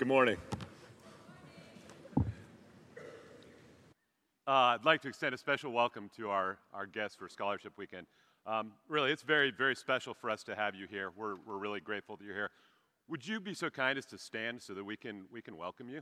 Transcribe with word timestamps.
Good 0.00 0.08
morning. 0.08 0.38
Uh, 2.16 2.22
I'd 4.46 4.86
like 4.86 5.02
to 5.02 5.08
extend 5.08 5.34
a 5.34 5.36
special 5.36 5.72
welcome 5.72 6.10
to 6.16 6.30
our, 6.30 6.56
our 6.72 6.86
guests 6.86 7.18
for 7.18 7.28
Scholarship 7.28 7.74
Weekend. 7.76 8.06
Um, 8.46 8.72
really, 8.88 9.12
it's 9.12 9.20
very, 9.20 9.50
very 9.50 9.76
special 9.76 10.14
for 10.14 10.30
us 10.30 10.42
to 10.44 10.56
have 10.56 10.74
you 10.74 10.86
here. 10.86 11.10
We're, 11.14 11.34
we're 11.46 11.58
really 11.58 11.80
grateful 11.80 12.16
that 12.16 12.24
you're 12.24 12.34
here. 12.34 12.48
Would 13.10 13.28
you 13.28 13.40
be 13.40 13.52
so 13.52 13.68
kind 13.68 13.98
as 13.98 14.06
to 14.06 14.16
stand 14.16 14.62
so 14.62 14.72
that 14.72 14.84
we 14.84 14.96
can, 14.96 15.26
we 15.30 15.42
can 15.42 15.58
welcome 15.58 15.90
you? 15.90 16.00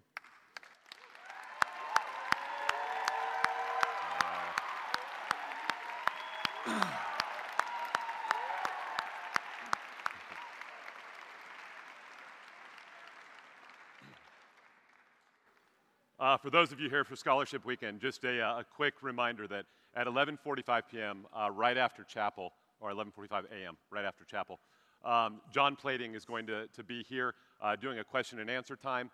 Uh, 16.28 16.37
for 16.37 16.50
those 16.50 16.73
of 16.73 16.78
you 16.78 16.91
here 16.91 17.05
for 17.05 17.16
Scholarship 17.16 17.64
Weekend, 17.64 18.02
just 18.02 18.23
a, 18.23 18.42
uh, 18.42 18.60
a 18.60 18.64
quick 18.64 18.92
reminder 19.00 19.46
that 19.46 19.64
at 19.95 20.06
11:45 20.06 20.82
p.m., 20.92 21.24
uh, 21.34 21.51
right 21.51 21.78
after 21.78 22.04
chapel, 22.04 22.52
or 22.80 22.91
11:45 22.91 23.45
a.m., 23.51 23.78
right 23.91 24.04
after 24.04 24.27
chapel, 24.27 24.60
um, 25.06 25.41
John 25.51 25.74
Plating 25.74 26.14
is 26.14 26.27
going 26.27 26.46
to, 26.48 26.66
to 26.66 26.84
be 26.84 27.02
here 27.02 27.32
uh, 27.62 27.77
doing 27.77 28.01
a 28.01 28.04
question 28.04 28.41
and 28.41 28.51
answer 28.51 28.77
time. 28.77 29.10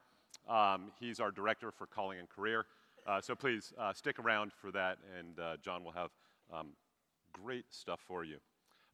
Um, 0.48 0.90
he's 0.98 1.20
our 1.20 1.30
director 1.30 1.70
for 1.70 1.86
calling 1.86 2.18
and 2.18 2.28
career, 2.28 2.66
uh, 3.06 3.20
so 3.20 3.36
please 3.36 3.72
uh, 3.78 3.92
stick 3.92 4.18
around 4.18 4.50
for 4.52 4.72
that, 4.72 4.98
and 5.16 5.38
John 5.62 5.84
will 5.84 5.92
have 5.92 6.10
um, 6.52 6.70
great 7.32 7.66
stuff 7.70 8.00
for 8.04 8.24
you. 8.24 8.38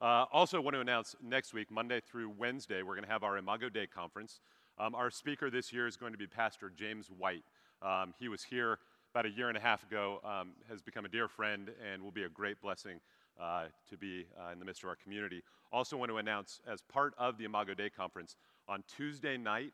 also, 0.02 0.60
want 0.60 0.74
to 0.74 0.80
announce 0.82 1.16
next 1.22 1.54
week, 1.54 1.70
Monday 1.70 2.00
through 2.00 2.28
Wednesday, 2.36 2.82
we're 2.82 2.96
going 2.96 3.06
to 3.06 3.10
have 3.10 3.22
our 3.22 3.38
Imago 3.38 3.70
Dei 3.70 3.86
conference. 3.86 4.40
Um, 4.80 4.94
our 4.94 5.10
speaker 5.10 5.50
this 5.50 5.72
year 5.72 5.86
is 5.86 5.96
going 5.96 6.12
to 6.12 6.18
be 6.18 6.26
Pastor 6.26 6.70
James 6.74 7.08
White. 7.08 7.44
Um, 7.82 8.14
he 8.18 8.28
was 8.28 8.42
here 8.42 8.78
about 9.12 9.26
a 9.26 9.30
year 9.30 9.48
and 9.48 9.56
a 9.56 9.60
half 9.60 9.82
ago, 9.82 10.20
um, 10.24 10.52
has 10.68 10.80
become 10.80 11.04
a 11.04 11.08
dear 11.08 11.28
friend, 11.28 11.70
and 11.92 12.02
will 12.02 12.12
be 12.12 12.24
a 12.24 12.28
great 12.28 12.60
blessing 12.60 13.00
uh, 13.40 13.64
to 13.88 13.96
be 13.96 14.26
uh, 14.38 14.52
in 14.52 14.58
the 14.58 14.64
midst 14.64 14.82
of 14.82 14.88
our 14.88 14.96
community. 14.96 15.42
Also, 15.72 15.96
want 15.96 16.10
to 16.10 16.18
announce, 16.18 16.60
as 16.70 16.82
part 16.82 17.14
of 17.18 17.38
the 17.38 17.44
Imago 17.44 17.74
Dei 17.74 17.90
conference, 17.90 18.36
on 18.68 18.84
Tuesday 18.96 19.36
night 19.36 19.72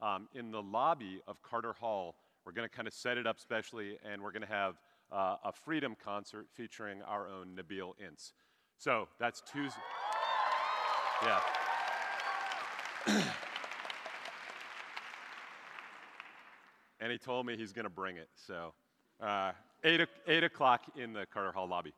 um, 0.00 0.28
in 0.34 0.50
the 0.50 0.62
lobby 0.62 1.20
of 1.26 1.42
Carter 1.42 1.72
Hall, 1.72 2.16
we're 2.46 2.52
going 2.52 2.68
to 2.68 2.74
kind 2.74 2.88
of 2.88 2.94
set 2.94 3.18
it 3.18 3.26
up 3.26 3.38
specially, 3.38 3.98
and 4.10 4.22
we're 4.22 4.32
going 4.32 4.42
to 4.42 4.48
have 4.48 4.76
uh, 5.12 5.36
a 5.44 5.52
freedom 5.52 5.96
concert 6.02 6.46
featuring 6.54 7.02
our 7.02 7.28
own 7.28 7.56
Nabil 7.56 7.92
Ince. 8.06 8.32
So 8.78 9.08
that's 9.18 9.42
Tuesday. 9.50 9.80
Yeah. 11.22 11.40
and 17.00 17.12
he 17.12 17.18
told 17.18 17.46
me 17.46 17.56
he's 17.56 17.72
going 17.72 17.84
to 17.84 17.90
bring 17.90 18.16
it. 18.16 18.28
So, 18.34 18.72
uh, 19.20 19.52
eight, 19.84 20.00
eight 20.26 20.44
o'clock 20.44 20.82
in 20.96 21.12
the 21.12 21.26
Carter 21.26 21.52
Hall 21.52 21.68
lobby. 21.68 21.92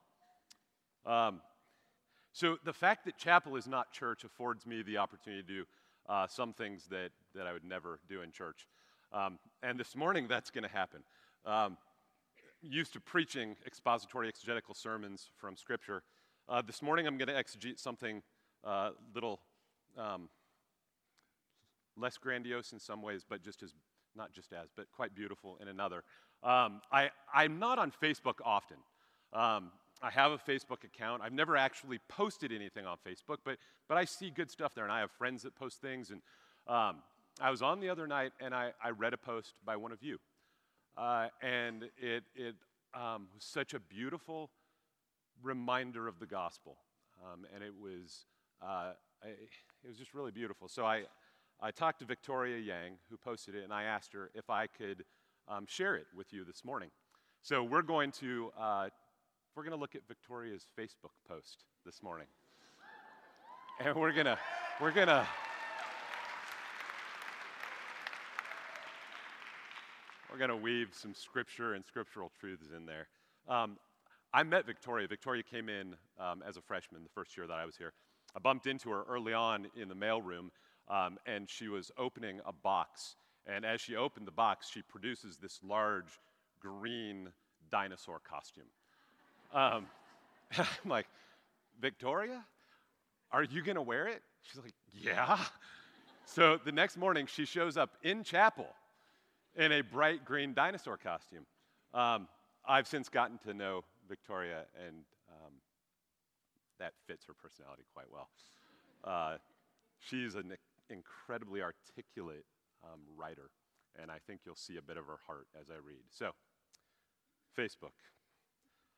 Um, 1.07 1.41
so, 2.33 2.59
the 2.65 2.73
fact 2.73 3.05
that 3.07 3.17
chapel 3.17 3.57
is 3.57 3.67
not 3.67 3.93
church 3.93 4.25
affords 4.25 4.67
me 4.67 4.83
the 4.83 4.99
opportunity 4.99 5.43
to 5.43 5.49
do 5.49 5.65
uh, 6.09 6.27
some 6.27 6.53
things 6.53 6.87
that, 6.91 7.11
that 7.35 7.47
I 7.47 7.53
would 7.53 7.65
never 7.65 8.01
do 8.09 8.23
in 8.23 8.33
church. 8.33 8.67
Um, 9.13 9.39
and 9.63 9.79
this 9.79 9.97
morning, 9.97 10.29
that's 10.29 10.51
going 10.51 10.65
to 10.65 10.71
happen. 10.71 11.03
Um, 11.45 11.77
used 12.63 12.93
to 12.93 13.01
preaching 13.01 13.57
expository 13.67 14.29
exegetical 14.29 14.75
sermons 14.75 15.31
from 15.39 15.57
Scripture. 15.57 16.03
Uh, 16.49 16.63
this 16.63 16.83
morning, 16.83 17.07
I'm 17.07 17.17
going 17.17 17.29
to 17.29 17.35
exegete 17.35 17.79
something 17.79 18.23
a 18.65 18.69
uh, 18.69 18.91
little 19.15 19.41
um, 19.97 20.29
less 21.97 22.19
grandiose 22.19 22.73
in 22.73 22.79
some 22.79 23.03
ways, 23.03 23.25
but 23.29 23.43
just 23.43 23.63
as 23.63 23.75
not 24.17 24.33
just 24.33 24.53
as, 24.53 24.69
but 24.77 24.87
quite 24.93 25.15
beautiful 25.15 25.59
in 25.61 25.69
another. 25.69 26.03
Um, 26.43 26.81
I, 26.91 27.11
I'm 27.33 27.59
not 27.59 27.79
on 27.79 27.93
Facebook 28.03 28.37
often. 28.45 28.79
Um, 29.33 29.71
I 30.03 30.11
have 30.11 30.33
a 30.33 30.39
Facebook 30.39 30.85
account. 30.85 31.23
I've 31.23 31.33
never 31.33 31.57
actually 31.57 31.99
posted 32.09 32.53
anything 32.53 32.87
on 32.87 32.97
Facebook, 33.07 33.39
but, 33.45 33.59
but 33.89 33.99
I 33.99 34.07
see 34.07 34.31
good 34.31 34.51
stuff 34.51 34.75
there, 34.75 34.85
and 34.85 34.93
I 34.93 35.01
have 35.01 35.11
friends 35.11 35.43
that 35.43 35.55
post 35.55 35.81
things. 35.81 36.11
And 36.11 36.23
um, 36.67 37.03
I 37.41 37.51
was 37.51 37.61
on 37.61 37.81
the 37.81 37.91
other 37.91 38.07
night, 38.07 38.33
and 38.41 38.55
I, 38.55 38.73
I 38.83 38.91
read 38.91 39.13
a 39.13 39.19
post 39.19 39.55
by 39.65 39.77
one 39.77 39.93
of 39.93 40.03
you. 40.03 40.19
Uh, 40.97 41.29
and 41.43 41.85
it, 41.99 42.25
it 42.35 42.55
um, 42.95 43.29
was 43.35 43.45
such 43.45 43.75
a 43.75 43.81
beautiful 43.81 44.51
reminder 45.43 46.09
of 46.09 46.19
the 46.19 46.27
gospel. 46.27 46.79
Um, 47.23 47.47
and 47.55 47.63
it 47.63 47.75
was, 47.79 48.25
uh, 48.63 48.93
I, 49.23 49.29
it 49.29 49.89
was 49.89 49.99
just 49.99 50.15
really 50.15 50.33
beautiful. 50.33 50.69
So 50.69 50.87
I, 50.87 51.05
I 51.63 51.71
talked 51.71 51.99
to 51.99 52.07
Victoria 52.07 52.57
Yang, 52.59 52.93
who 53.11 53.19
posted 53.19 53.55
it, 53.55 53.65
and 53.65 53.73
I 53.73 53.83
asked 53.83 54.15
her 54.15 54.31
if 54.35 54.49
I 54.49 54.67
could 54.67 55.05
um, 55.47 55.67
share 55.69 55.95
it 55.95 56.07
with 56.17 56.33
you 56.33 56.43
this 56.43 56.65
morning. 56.65 56.89
So 57.43 57.63
we're 57.63 57.83
going 57.83 58.13
to 58.13 58.51
uh, 58.59 58.89
we're 59.55 59.65
going 59.65 59.75
to 59.75 59.79
look 59.79 59.95
at 59.95 60.01
Victoria's 60.09 60.65
Facebook 60.79 61.13
post 61.29 61.65
this 61.85 62.03
morning, 62.03 62.29
and 63.85 63.95
we're 63.95 64.13
gonna 64.13 64.39
we're 64.81 64.93
gonna. 64.93 65.27
We're 70.33 70.39
going 70.39 70.51
to 70.51 70.57
weave 70.57 70.91
some 70.93 71.13
scripture 71.13 71.75
and 71.75 71.85
scriptural 71.85 72.31
truths 72.39 72.69
in 72.75 72.87
there. 72.87 73.09
Um, 73.49 73.79
I 74.33 74.45
met 74.45 74.65
Victoria. 74.65 75.09
Victoria 75.09 75.43
came 75.43 75.69
in 75.69 75.97
um, 76.21 76.45
as 76.47 76.57
a 76.57 76.61
freshman 76.61 77.03
the 77.03 77.09
first 77.09 77.37
year 77.37 77.49
that 77.49 77.59
I 77.59 77.67
was 77.67 77.77
here. 77.77 77.93
I 78.37 78.39
bumped 78.39 78.69
into 78.69 78.91
her 78.91 79.03
early 79.09 79.33
on 79.33 79.67
in 79.75 79.89
the 79.89 79.97
mailroom 79.97 80.51
um, 80.91 81.19
and 81.25 81.49
she 81.49 81.69
was 81.69 81.91
opening 81.97 82.41
a 82.45 82.53
box. 82.53 83.15
And 83.47 83.65
as 83.65 83.81
she 83.81 83.97
opened 83.97 84.27
the 84.27 84.33
box, 84.33 84.69
she 84.69 84.83
produces 84.83 85.37
this 85.37 85.61
large 85.63 86.19
green 86.61 87.29
dinosaur 87.71 88.21
costume. 88.21 88.65
Um, 89.55 89.87
I'm 90.59 90.91
like, 90.91 91.07
Victoria, 91.81 92.45
are 93.33 93.45
you 93.45 93.63
going 93.63 93.77
to 93.77 93.83
wear 93.83 94.09
it? 94.09 94.23
She's 94.43 94.61
like, 94.61 94.75
yeah. 94.93 95.39
So 96.25 96.59
the 96.65 96.73
next 96.73 96.97
morning, 96.97 97.27
she 97.27 97.45
shows 97.45 97.77
up 97.77 97.91
in 98.03 98.25
chapel 98.25 98.67
in 99.57 99.73
a 99.73 99.81
bright 99.81 100.25
green 100.25 100.55
dinosaur 100.55 100.97
costume. 100.97 101.47
Um, 101.95 102.29
I've 102.67 102.87
since 102.87 103.09
gotten 103.09 103.39
to 103.39 103.55
know 103.55 103.85
Victoria, 104.09 104.65
and 104.87 104.97
um, 105.31 105.53
that 106.79 106.93
fits 107.07 107.25
her 107.27 107.35
personality 107.35 107.83
quite 107.95 108.07
well. 108.13 108.29
Uh, 109.03 109.39
she's 109.99 110.35
an 110.35 110.53
incredibly 110.91 111.63
articulate 111.63 112.45
um, 112.85 113.01
writer, 113.17 113.51
and 114.01 114.11
I 114.11 114.19
think 114.27 114.41
you'll 114.45 114.57
see 114.57 114.77
a 114.77 114.83
bit 114.83 114.97
of 114.97 115.07
her 115.07 115.19
heart 115.27 115.47
as 115.59 115.69
I 115.71 115.77
read. 115.85 116.05
So, 116.11 116.33
Facebook. 117.59 117.93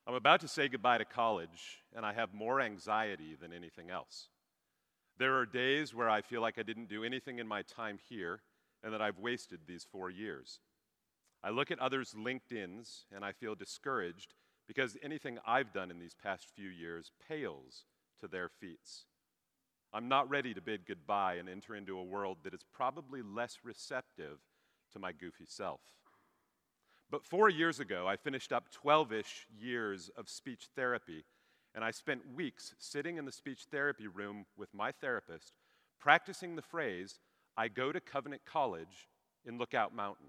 I'm 0.07 0.15
about 0.15 0.41
to 0.41 0.49
say 0.49 0.69
goodbye 0.69 0.99
to 0.99 1.05
college, 1.05 1.85
and 1.95 2.05
I 2.05 2.13
have 2.13 2.35
more 2.35 2.61
anxiety 2.61 3.37
than 3.41 3.53
anything 3.53 3.89
else. 3.89 4.29
There 5.19 5.37
are 5.39 5.47
days 5.47 5.95
where 5.95 6.11
I 6.11 6.23
feel 6.23 6.41
like 6.41 6.59
I 6.59 6.65
didn't 6.65 6.89
do 6.89 7.05
anything 7.05 7.39
in 7.39 7.47
my 7.47 7.63
time 7.63 7.99
here 8.09 8.41
and 8.83 8.93
that 8.93 9.03
I've 9.03 9.19
wasted 9.19 9.61
these 9.67 9.87
four 9.91 10.11
years. 10.11 10.59
I 11.45 11.51
look 11.51 11.71
at 11.71 11.79
others' 11.79 12.15
LinkedIn's 12.17 13.05
and 13.15 13.25
I 13.25 13.33
feel 13.33 13.55
discouraged 13.55 14.35
because 14.67 14.97
anything 15.03 15.39
I've 15.47 15.73
done 15.73 15.91
in 15.91 15.99
these 15.99 16.15
past 16.21 16.49
few 16.55 16.69
years 16.69 17.13
pales 17.29 17.85
to 18.21 18.29
their 18.29 18.49
feats. 18.49 19.05
I'm 19.95 20.09
not 20.09 20.31
ready 20.31 20.55
to 20.55 20.61
bid 20.63 20.87
goodbye 20.87 21.35
and 21.35 21.49
enter 21.49 21.75
into 21.75 21.99
a 21.99 22.05
world 22.05 22.39
that 22.45 22.55
is 22.55 22.65
probably 22.73 23.21
less 23.21 23.59
receptive 23.63 24.39
to 24.93 24.99
my 24.99 25.13
goofy 25.13 25.45
self. 25.47 25.81
But 27.11 27.27
four 27.27 27.51
years 27.51 27.79
ago, 27.79 28.07
I 28.09 28.17
finished 28.17 28.53
up 28.53 28.73
12 28.73 29.13
ish 29.13 29.47
years 29.55 30.11
of 30.17 30.31
speech 30.31 30.69
therapy, 30.75 31.25
and 31.75 31.85
I 31.85 31.91
spent 31.91 32.23
weeks 32.35 32.75
sitting 32.79 33.19
in 33.19 33.27
the 33.27 33.33
speech 33.33 33.67
therapy 33.71 34.07
room 34.07 34.47
with 34.57 34.73
my 34.73 34.93
therapist, 34.93 35.53
practicing 36.01 36.57
the 36.57 36.63
phrase, 36.63 37.21
I 37.55 37.69
go 37.69 37.93
to 37.93 38.01
Covenant 38.01 38.43
College 38.47 39.09
in 39.45 39.59
Lookout 39.59 39.95
Mountain, 39.95 40.29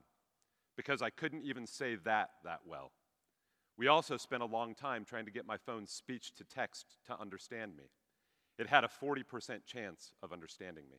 because 0.75 1.01
I 1.01 1.09
couldn't 1.09 1.45
even 1.45 1.65
say 1.65 1.95
that 2.03 2.31
that 2.43 2.59
well. 2.65 2.91
We 3.77 3.87
also 3.87 4.17
spent 4.17 4.43
a 4.43 4.47
long 4.47 4.75
time 4.75 5.05
trying 5.05 5.25
to 5.25 5.31
get 5.31 5.47
my 5.47 5.57
phone's 5.57 5.91
speech 5.91 6.35
to 6.35 6.43
text 6.43 6.97
to 7.07 7.19
understand 7.19 7.77
me. 7.77 7.85
It 8.57 8.67
had 8.67 8.83
a 8.83 8.87
40% 8.87 9.65
chance 9.65 10.13
of 10.21 10.31
understanding 10.31 10.85
me. 10.91 10.97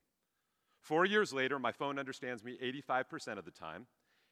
Four 0.80 1.06
years 1.06 1.32
later, 1.32 1.58
my 1.58 1.72
phone 1.72 1.98
understands 1.98 2.44
me 2.44 2.58
85% 2.88 3.38
of 3.38 3.44
the 3.44 3.50
time, 3.50 3.86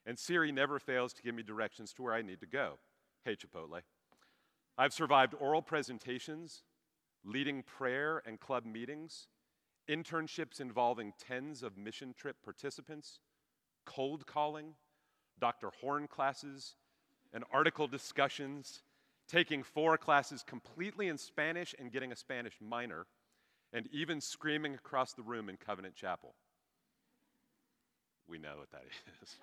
and 0.05 0.19
Siri 0.19 0.53
never 0.53 0.79
fails 0.79 1.13
to 1.15 1.23
give 1.23 1.35
me 1.35 1.43
directions 1.43 1.93
to 1.95 2.03
where 2.03 2.15
I 2.15 2.23
need 2.23 2.41
to 2.41 2.47
go. 2.47 2.79
Hey, 3.25 3.37
Chipotle. 3.37 3.81
I've 4.77 4.93
survived 4.93 5.35
oral 5.39 5.63
presentations, 5.63 6.63
leading 7.25 7.63
prayer 7.63 8.23
and 8.27 8.41
club 8.41 8.65
meetings, 8.67 9.29
internships 9.89 10.61
involving 10.61 11.13
tens 11.19 11.63
of 11.63 11.77
mission 11.77 12.15
trip 12.17 12.37
participants, 12.43 13.21
cold 13.85 14.27
calling, 14.27 14.75
Dr. 15.39 15.71
Horn 15.81 16.07
classes, 16.09 16.75
and 17.33 17.45
article 17.53 17.87
discussions, 17.87 18.83
taking 19.33 19.63
four 19.63 19.97
classes 19.97 20.45
completely 20.47 21.09
in 21.09 21.17
Spanish 21.17 21.75
and 21.79 21.91
getting 21.91 22.13
a 22.13 22.17
Spanish 22.17 22.53
minor, 22.61 23.07
and 23.73 23.89
even 23.91 24.21
screaming 24.21 24.75
across 24.75 25.15
the 25.15 25.23
room 25.23 25.49
in 25.49 25.57
Covenant 25.57 25.95
Chapel. 25.95 26.35
we 28.29 28.39
know 28.39 28.59
what 28.59 28.71
that 28.73 28.85
is. 29.23 29.37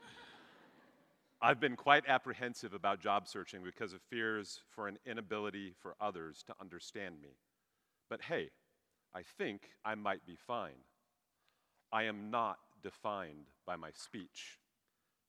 I've 1.41 1.59
been 1.59 1.75
quite 1.75 2.03
apprehensive 2.07 2.73
about 2.73 3.01
job 3.01 3.27
searching 3.27 3.63
because 3.63 3.93
of 3.93 4.01
fears 4.09 4.59
for 4.69 4.87
an 4.87 4.99
inability 5.05 5.73
for 5.81 5.95
others 5.99 6.43
to 6.47 6.53
understand 6.61 7.15
me. 7.21 7.29
But 8.09 8.21
hey, 8.21 8.49
I 9.15 9.21
think 9.37 9.69
I 9.83 9.95
might 9.95 10.25
be 10.25 10.35
fine. 10.35 10.83
I 11.91 12.03
am 12.03 12.29
not 12.29 12.59
defined 12.83 13.47
by 13.65 13.75
my 13.75 13.89
speech. 13.95 14.59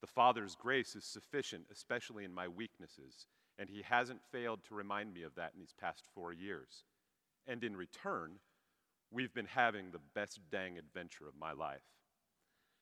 The 0.03 0.07
Father's 0.07 0.55
grace 0.55 0.97
is 0.97 1.05
sufficient, 1.05 1.67
especially 1.71 2.25
in 2.25 2.35
my 2.35 2.49
weaknesses, 2.49 3.27
and 3.61 3.69
He 3.69 3.83
hasn't 3.83 4.23
failed 4.33 4.61
to 4.69 4.75
remind 4.75 5.13
me 5.13 5.23
of 5.23 5.35
that 5.37 5.53
in 5.55 5.61
these 5.61 5.75
past 5.79 6.03
four 6.15 6.33
years. 6.33 6.85
And 7.47 7.63
in 7.63 7.77
return, 7.77 8.41
we've 9.11 9.35
been 9.35 9.47
having 9.47 9.91
the 9.91 10.01
best 10.15 10.41
dang 10.51 10.79
adventure 10.79 11.29
of 11.29 11.35
my 11.39 11.53
life. 11.53 11.83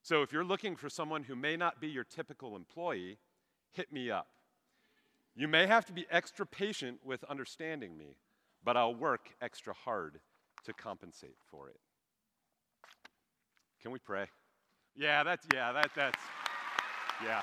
So 0.03 0.23
if 0.23 0.33
you're 0.33 0.45
looking 0.45 0.77
for 0.77 0.89
someone 0.89 1.25
who 1.25 1.35
may 1.35 1.57
not 1.57 1.81
be 1.81 1.89
your 1.89 2.05
typical 2.05 2.55
employee, 2.55 3.19
hit 3.73 3.93
me 3.93 4.11
up. 4.11 4.29
You 5.35 5.49
may 5.49 5.67
have 5.67 5.85
to 5.87 5.93
be 5.93 6.07
extra 6.11 6.47
patient 6.47 7.01
with 7.05 7.25
understanding 7.25 7.99
me, 7.99 8.17
but 8.65 8.77
I'll 8.77 8.95
work 8.95 9.31
extra 9.43 9.75
hard 9.75 10.21
to 10.65 10.73
compensate 10.73 11.37
for 11.51 11.69
it. 11.69 11.81
Can 13.83 13.91
we 13.91 13.99
pray? 13.99 14.27
Yeah, 14.97 15.25
that's, 15.25 15.47
yeah, 15.53 15.73
that, 15.73 15.91
that's, 15.95 16.21
yeah. 17.25 17.43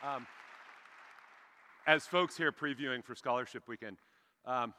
Um, 0.00 0.28
as 1.86 2.06
folks 2.06 2.36
here 2.36 2.52
previewing 2.52 3.04
for 3.04 3.16
Scholarship 3.16 3.64
Weekend, 3.66 3.96
um, 4.44 4.72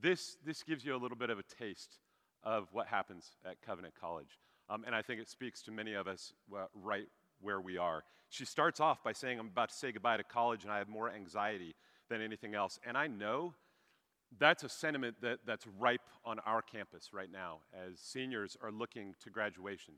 this, 0.00 0.38
this 0.46 0.62
gives 0.62 0.82
you 0.82 0.96
a 0.96 1.00
little 1.00 1.16
bit 1.16 1.28
of 1.28 1.38
a 1.38 1.42
taste 1.42 1.98
of 2.42 2.68
what 2.72 2.86
happens 2.86 3.32
at 3.44 3.60
Covenant 3.60 3.92
College. 4.00 4.38
Um, 4.70 4.84
and 4.86 4.94
I 4.94 5.02
think 5.02 5.20
it 5.20 5.28
speaks 5.28 5.60
to 5.62 5.72
many 5.72 5.92
of 5.92 6.06
us 6.06 6.32
uh, 6.56 6.64
right 6.74 7.06
where 7.42 7.60
we 7.60 7.76
are. 7.76 8.02
She 8.30 8.46
starts 8.46 8.80
off 8.80 9.02
by 9.04 9.12
saying, 9.12 9.38
I'm 9.38 9.48
about 9.48 9.68
to 9.70 9.74
say 9.74 9.92
goodbye 9.92 10.16
to 10.16 10.24
college 10.24 10.64
and 10.64 10.72
I 10.72 10.78
have 10.78 10.88
more 10.88 11.10
anxiety 11.10 11.74
than 12.08 12.22
anything 12.22 12.54
else. 12.54 12.78
And 12.86 12.96
I 12.96 13.08
know 13.08 13.52
that's 14.38 14.64
a 14.64 14.68
sentiment 14.70 15.16
that, 15.20 15.40
that's 15.46 15.66
ripe 15.78 16.00
on 16.24 16.38
our 16.40 16.62
campus 16.62 17.10
right 17.12 17.30
now 17.30 17.58
as 17.74 17.98
seniors 18.00 18.56
are 18.62 18.72
looking 18.72 19.14
to 19.22 19.30
graduation. 19.30 19.94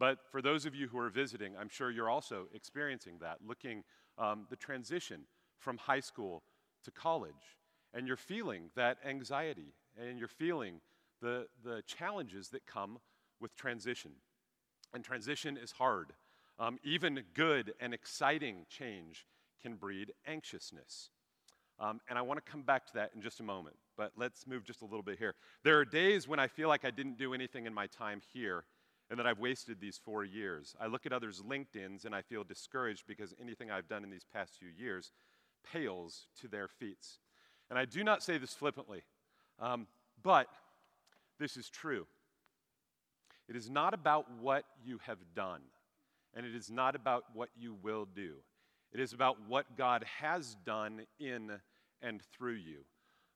But 0.00 0.20
for 0.32 0.40
those 0.40 0.64
of 0.64 0.74
you 0.74 0.88
who 0.88 0.98
are 0.98 1.10
visiting, 1.10 1.52
I'm 1.60 1.68
sure 1.68 1.90
you're 1.90 2.08
also 2.08 2.46
experiencing 2.54 3.18
that, 3.20 3.36
looking 3.46 3.84
um, 4.16 4.46
the 4.48 4.56
transition 4.56 5.26
from 5.58 5.76
high 5.76 6.00
school 6.00 6.42
to 6.84 6.90
college. 6.90 7.58
And 7.92 8.08
you're 8.08 8.16
feeling 8.16 8.70
that 8.76 8.96
anxiety 9.06 9.74
and 10.00 10.18
you're 10.18 10.26
feeling 10.26 10.80
the, 11.20 11.48
the 11.62 11.82
challenges 11.86 12.48
that 12.48 12.66
come 12.66 12.98
with 13.42 13.54
transition. 13.56 14.12
And 14.94 15.04
transition 15.04 15.58
is 15.58 15.72
hard. 15.72 16.14
Um, 16.58 16.78
even 16.82 17.22
good 17.34 17.74
and 17.78 17.92
exciting 17.92 18.64
change 18.70 19.26
can 19.60 19.74
breed 19.74 20.12
anxiousness. 20.26 21.10
Um, 21.78 22.00
and 22.08 22.18
I 22.18 22.22
want 22.22 22.42
to 22.42 22.50
come 22.50 22.62
back 22.62 22.86
to 22.86 22.92
that 22.94 23.10
in 23.14 23.20
just 23.20 23.40
a 23.40 23.42
moment, 23.42 23.76
but 23.98 24.12
let's 24.16 24.46
move 24.46 24.64
just 24.64 24.80
a 24.80 24.86
little 24.86 25.02
bit 25.02 25.18
here. 25.18 25.34
There 25.62 25.78
are 25.78 25.84
days 25.84 26.26
when 26.26 26.38
I 26.38 26.46
feel 26.46 26.68
like 26.68 26.86
I 26.86 26.90
didn't 26.90 27.18
do 27.18 27.34
anything 27.34 27.66
in 27.66 27.74
my 27.74 27.86
time 27.86 28.22
here 28.32 28.64
and 29.10 29.18
that 29.18 29.26
I've 29.26 29.40
wasted 29.40 29.80
these 29.80 30.00
four 30.02 30.24
years. 30.24 30.76
I 30.80 30.86
look 30.86 31.04
at 31.04 31.12
others' 31.12 31.42
LinkedIn's 31.42 32.04
and 32.04 32.14
I 32.14 32.22
feel 32.22 32.44
discouraged 32.44 33.04
because 33.08 33.34
anything 33.40 33.70
I've 33.70 33.88
done 33.88 34.04
in 34.04 34.10
these 34.10 34.24
past 34.32 34.54
few 34.58 34.68
years 34.68 35.10
pales 35.72 36.26
to 36.40 36.48
their 36.48 36.68
feats. 36.68 37.18
And 37.68 37.78
I 37.78 37.84
do 37.84 38.04
not 38.04 38.22
say 38.22 38.38
this 38.38 38.54
flippantly, 38.54 39.02
um, 39.58 39.88
but 40.22 40.46
this 41.38 41.56
is 41.56 41.68
true. 41.68 42.06
It 43.48 43.56
is 43.56 43.68
not 43.68 43.94
about 43.94 44.26
what 44.40 44.64
you 44.84 45.00
have 45.06 45.18
done, 45.34 45.62
and 46.34 46.46
it 46.46 46.54
is 46.54 46.70
not 46.70 46.94
about 46.94 47.24
what 47.34 47.48
you 47.58 47.74
will 47.82 48.06
do. 48.06 48.34
It 48.92 49.00
is 49.00 49.12
about 49.12 49.36
what 49.48 49.76
God 49.76 50.04
has 50.20 50.56
done 50.64 51.02
in 51.18 51.52
and 52.00 52.22
through 52.22 52.54
you. 52.54 52.84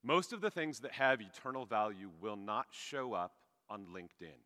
Most 0.02 0.32
of 0.32 0.40
the 0.40 0.50
things 0.50 0.80
that 0.80 0.92
have 0.92 1.20
eternal 1.20 1.64
value 1.64 2.10
will 2.20 2.36
not 2.36 2.66
show 2.70 3.12
up 3.12 3.32
on 3.68 3.86
LinkedIn. 3.86 4.38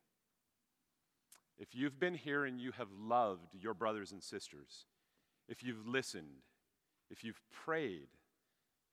If 1.58 1.74
you've 1.74 1.98
been 1.98 2.14
here 2.14 2.44
and 2.44 2.60
you 2.60 2.72
have 2.72 2.88
loved 2.98 3.54
your 3.54 3.74
brothers 3.74 4.12
and 4.12 4.22
sisters, 4.22 4.86
if 5.48 5.62
you've 5.62 5.86
listened, 5.86 6.42
if 7.10 7.24
you've 7.24 7.40
prayed, 7.50 8.08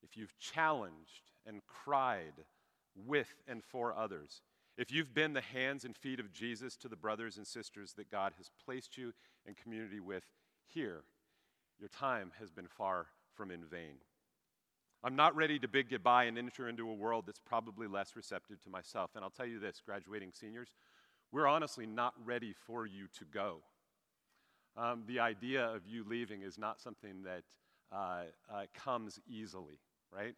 if 0.02 0.18
you've 0.18 0.38
challenged 0.40 1.32
and 1.46 1.62
cried 1.68 2.34
with 2.96 3.36
and 3.48 3.64
for 3.64 3.96
others, 3.96 4.42
if 4.78 4.92
you've 4.92 5.14
been 5.14 5.34
the 5.34 5.42
hands 5.42 5.86
and 5.86 5.96
feet 5.96 6.20
of 6.20 6.34
Jesus 6.34 6.76
to 6.78 6.88
the 6.88 6.96
brothers 6.96 7.38
and 7.38 7.46
sisters 7.46 7.94
that 7.94 8.12
God 8.12 8.34
has 8.38 8.50
placed 8.66 8.98
you 8.98 9.14
in 9.46 9.54
community 9.54 10.00
with 10.00 10.24
here, 10.68 11.04
your 11.80 11.90
time 11.90 12.32
has 12.40 12.52
been 12.52 12.68
far 12.68 13.08
from 13.36 13.52
in 13.52 13.64
vain. 13.64 13.98
I'm 15.04 15.16
not 15.16 15.36
ready 15.36 15.60
to 15.60 15.68
bid 15.68 15.90
goodbye 15.90 16.24
and 16.24 16.38
enter 16.38 16.68
into 16.68 16.90
a 16.90 16.94
world 16.94 17.26
that's 17.28 17.40
probably 17.40 17.86
less 17.86 18.16
receptive 18.16 18.60
to 18.64 18.70
myself. 18.70 19.12
And 19.16 19.24
I'll 19.24 19.30
tell 19.30 19.46
you 19.46 19.60
this, 19.60 19.82
graduating 19.86 20.32
seniors, 20.34 20.70
we're 21.32 21.48
honestly 21.48 21.86
not 21.86 22.14
ready 22.24 22.54
for 22.66 22.86
you 22.86 23.08
to 23.20 23.26
go. 23.26 23.58
Um, 24.78 25.04
the 25.08 25.20
idea 25.20 25.66
of 25.66 25.82
you 25.88 26.04
leaving 26.08 26.42
is 26.42 26.58
not 26.58 26.82
something 26.82 27.24
that 27.24 27.44
uh, 27.92 28.24
uh, 28.54 28.64
comes 28.74 29.20
easily, 29.28 29.80
right? 30.12 30.36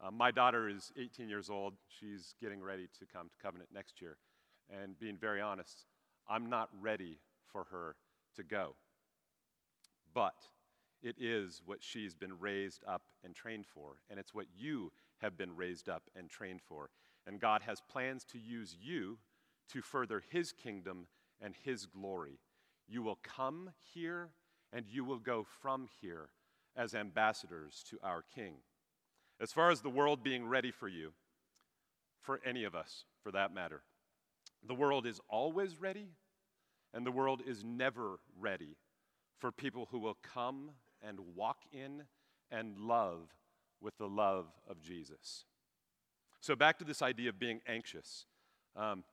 Uh, 0.00 0.10
my 0.10 0.30
daughter 0.30 0.68
is 0.68 0.92
18 0.98 1.28
years 1.28 1.50
old. 1.50 1.74
She's 1.88 2.34
getting 2.40 2.62
ready 2.62 2.88
to 2.98 3.06
come 3.06 3.28
to 3.28 3.36
Covenant 3.42 3.70
next 3.74 4.00
year. 4.00 4.18
And 4.70 4.98
being 4.98 5.16
very 5.16 5.40
honest, 5.40 5.86
I'm 6.28 6.48
not 6.48 6.68
ready 6.80 7.18
for 7.50 7.64
her 7.70 7.96
to 8.36 8.42
go. 8.42 8.74
But 10.14 10.34
it 11.02 11.16
is 11.18 11.62
what 11.64 11.82
she's 11.82 12.14
been 12.14 12.38
raised 12.38 12.82
up 12.86 13.02
and 13.24 13.34
trained 13.34 13.66
for, 13.66 13.96
and 14.10 14.18
it's 14.18 14.34
what 14.34 14.46
you 14.56 14.92
have 15.18 15.36
been 15.36 15.54
raised 15.54 15.88
up 15.88 16.02
and 16.16 16.28
trained 16.28 16.60
for. 16.62 16.90
And 17.26 17.40
God 17.40 17.62
has 17.62 17.80
plans 17.90 18.24
to 18.32 18.38
use 18.38 18.76
you 18.80 19.18
to 19.72 19.82
further 19.82 20.22
His 20.30 20.52
kingdom 20.52 21.06
and 21.40 21.54
His 21.62 21.86
glory. 21.86 22.38
You 22.88 23.02
will 23.02 23.18
come 23.22 23.70
here 23.94 24.30
and 24.72 24.86
you 24.88 25.04
will 25.04 25.18
go 25.18 25.44
from 25.62 25.88
here 26.00 26.28
as 26.76 26.94
ambassadors 26.94 27.84
to 27.90 27.98
our 28.02 28.22
King. 28.34 28.54
As 29.40 29.52
far 29.52 29.70
as 29.70 29.80
the 29.80 29.90
world 29.90 30.22
being 30.22 30.46
ready 30.46 30.70
for 30.70 30.88
you, 30.88 31.12
for 32.20 32.40
any 32.44 32.64
of 32.64 32.74
us, 32.74 33.04
for 33.22 33.30
that 33.32 33.54
matter, 33.54 33.82
the 34.66 34.74
world 34.74 35.06
is 35.06 35.20
always 35.28 35.80
ready, 35.80 36.08
and 36.92 37.06
the 37.06 37.12
world 37.12 37.42
is 37.46 37.62
never 37.62 38.18
ready 38.38 38.76
for 39.38 39.52
people 39.52 39.88
who 39.90 39.98
will 39.98 40.16
come 40.22 40.70
and 41.06 41.18
walk 41.34 41.58
in 41.72 42.02
and 42.50 42.78
love 42.78 43.34
with 43.80 43.96
the 43.98 44.08
love 44.08 44.46
of 44.68 44.80
Jesus. 44.80 45.44
So, 46.40 46.56
back 46.56 46.78
to 46.78 46.84
this 46.84 47.02
idea 47.02 47.28
of 47.28 47.38
being 47.38 47.60
anxious. 47.66 48.26
Um, 48.74 49.04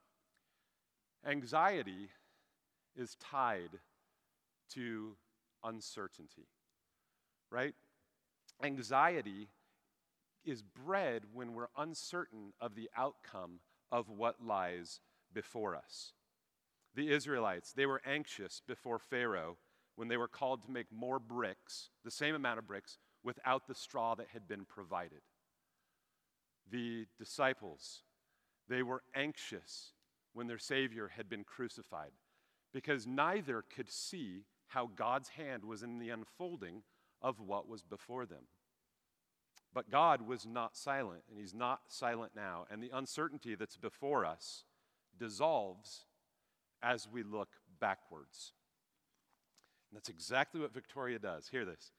Anxiety 1.26 2.10
is 2.96 3.16
tied 3.16 3.80
to 4.74 5.16
uncertainty, 5.64 6.48
right? 7.50 7.74
Anxiety 8.62 9.48
is 10.44 10.62
bred 10.62 11.24
when 11.32 11.54
we're 11.54 11.70
uncertain 11.78 12.54
of 12.60 12.76
the 12.76 12.90
outcome 12.98 13.60
of 13.92 14.10
what 14.10 14.46
lies 14.46 15.00
before 15.34 15.76
us. 15.76 16.14
The 16.96 17.10
Israelites, 17.10 17.72
they 17.72 17.86
were 17.86 18.02
anxious 18.06 18.62
before 18.68 19.00
Pharaoh 19.00 19.58
when 19.96 20.10
they 20.10 20.18
were 20.18 20.28
called 20.28 20.64
to 20.64 20.72
make 20.72 20.92
more 20.92 21.20
bricks, 21.20 21.90
the 22.04 22.12
same 22.12 22.36
amount 22.36 22.60
of 22.60 22.68
bricks, 22.68 22.98
without 23.24 23.68
the 23.68 23.76
straw 23.76 24.16
that 24.16 24.28
had 24.34 24.48
been 24.48 24.66
provided. 24.66 25.22
The 26.70 27.06
disciples, 27.18 28.04
they 28.68 28.84
were 28.84 29.04
anxious 29.16 29.94
when 30.34 30.48
their 30.48 30.58
Savior 30.58 31.12
had 31.16 31.30
been 31.30 31.44
crucified, 31.44 32.12
because 32.74 33.06
neither 33.08 33.64
could 33.64 33.90
see 33.90 34.46
how 34.68 34.90
God's 34.96 35.30
hand 35.30 35.64
was 35.64 35.84
in 35.84 36.00
the 36.00 36.10
unfolding 36.10 36.84
of 37.22 37.40
what 37.40 37.68
was 37.68 37.84
before 37.84 38.26
them. 38.26 38.46
But 39.74 39.90
God 39.90 40.28
was 40.28 40.46
not 40.46 40.76
silent, 40.76 41.24
and 41.30 41.40
He's 41.40 41.54
not 41.54 41.82
silent 41.88 42.34
now. 42.36 42.66
And 42.70 42.82
the 42.82 42.92
uncertainty 42.94 43.56
that's 43.56 43.78
before 43.78 44.26
us 44.26 44.64
dissolves 45.18 46.06
as 46.82 47.08
we 47.12 47.24
look 47.24 47.50
backwards. 47.80 48.54
And 49.90 49.98
that's 49.98 50.10
exactly 50.10 50.62
what 50.62 50.74
Victoria 50.74 51.20
does. 51.20 51.48
Hear 51.48 51.66
this. 51.66 51.92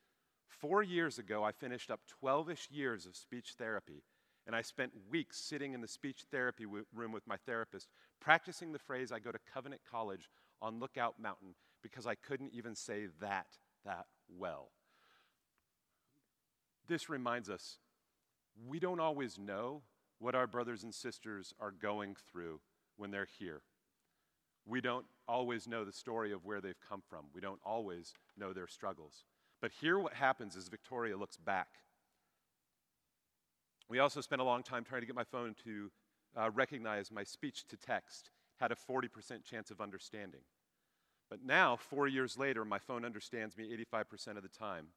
Four 0.49 0.83
years 0.83 1.19
ago, 1.19 1.43
I 1.43 1.53
finished 1.53 1.91
up 1.91 2.00
12 2.21 2.50
ish 2.50 2.69
years 2.71 3.07
of 3.07 3.17
speech 3.17 3.55
therapy 3.59 4.03
and 4.47 4.55
I 4.55 4.63
spent 4.63 4.93
weeks 5.11 5.39
sitting 5.39 5.73
in 5.73 5.81
the 5.81 5.89
speech 5.89 6.25
therapy 6.31 6.67
room 6.67 7.13
with 7.13 7.27
my 7.27 7.37
therapist, 7.47 7.89
practicing 8.21 8.73
the 8.73 8.79
phrase 8.79 9.13
I 9.13 9.19
go 9.19 9.33
to 9.33 9.39
Covenant 9.53 9.83
College 9.91 10.29
on 10.61 10.81
Lookout 10.81 11.21
Mountain 11.21 11.55
because 11.83 12.07
I 12.07 12.15
couldn't 12.15 12.53
even 12.55 12.75
say 12.75 13.09
that 13.21 13.47
that 13.85 14.07
well. 14.39 14.71
this 16.89 17.09
reminds 17.09 17.51
us 17.51 17.79
we 18.69 18.79
don't 18.79 19.01
always 19.01 19.39
know 19.39 19.83
what 20.19 20.35
our 20.35 20.47
brothers 20.47 20.85
and 20.85 20.95
sisters 20.95 21.53
are 21.61 21.71
going 21.71 22.17
through 22.31 22.61
when 22.97 23.11
they're 23.11 23.29
here. 23.39 23.63
We 24.67 24.81
don't 24.81 25.05
always 25.29 25.67
know 25.67 25.85
the 25.85 25.93
story 25.93 26.33
of 26.33 26.45
where 26.45 26.61
they've 26.61 26.75
come 26.89 27.03
from. 27.09 27.27
We 27.35 27.41
don't 27.41 27.61
always 27.65 28.15
know 28.37 28.53
their 28.53 28.69
struggles. 28.69 29.25
But 29.61 29.73
here, 29.81 29.99
what 29.99 30.15
happens 30.15 30.57
is 30.57 30.69
Victoria 30.69 31.17
looks 31.17 31.37
back. 31.37 31.69
We 33.88 33.99
also 33.99 34.21
spent 34.21 34.41
a 34.41 34.45
long 34.45 34.62
time 34.62 34.85
trying 34.85 35.03
to 35.03 35.07
get 35.07 35.17
my 35.17 35.25
phone 35.25 35.55
to 35.64 35.91
uh, 36.37 36.50
recognize 36.50 37.11
my 37.11 37.23
speech 37.23 37.67
to 37.69 37.76
text, 37.76 38.31
had 38.59 38.73
a 38.73 38.76
40% 38.76 39.45
chance 39.45 39.71
of 39.71 39.81
understanding. 39.81 40.41
But 41.31 41.45
now, 41.45 41.76
four 41.76 42.07
years 42.07 42.37
later, 42.38 42.64
my 42.64 42.79
phone 42.79 43.05
understands 43.05 43.57
me 43.57 43.76
85% 43.93 44.37
of 44.37 44.43
the 44.43 44.49
time. 44.49 44.88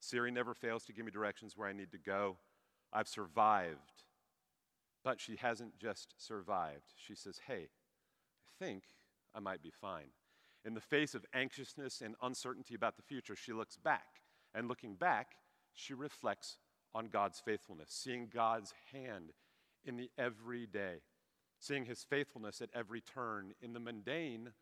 Siri 0.00 0.30
never 0.30 0.54
fails 0.54 0.84
to 0.84 0.92
give 0.92 1.04
me 1.04 1.10
directions 1.10 1.56
where 1.56 1.68
I 1.68 1.72
need 1.72 1.92
to 1.92 1.98
go. 1.98 2.36
I've 2.92 3.08
survived. 3.08 4.04
But 5.04 5.20
she 5.20 5.36
hasn't 5.36 5.78
just 5.78 6.14
survived. 6.18 6.94
She 6.96 7.14
says, 7.14 7.40
Hey, 7.46 7.68
I 8.44 8.64
think 8.64 8.84
I 9.34 9.40
might 9.40 9.62
be 9.62 9.70
fine. 9.70 10.08
In 10.64 10.74
the 10.74 10.80
face 10.80 11.14
of 11.14 11.24
anxiousness 11.32 12.00
and 12.00 12.16
uncertainty 12.22 12.74
about 12.74 12.96
the 12.96 13.02
future, 13.02 13.36
she 13.36 13.52
looks 13.52 13.76
back. 13.76 14.22
And 14.54 14.68
looking 14.68 14.96
back, 14.96 15.36
she 15.72 15.94
reflects 15.94 16.58
on 16.96 17.08
God's 17.08 17.38
faithfulness, 17.40 17.88
seeing 17.90 18.28
God's 18.32 18.72
hand 18.90 19.32
in 19.84 19.98
the 19.98 20.10
everyday, 20.16 21.02
seeing 21.60 21.84
his 21.84 22.02
faithfulness 22.02 22.62
at 22.62 22.70
every 22.74 23.02
turn 23.02 23.52
in 23.60 23.74
the 23.74 23.80
mundane 23.80 24.52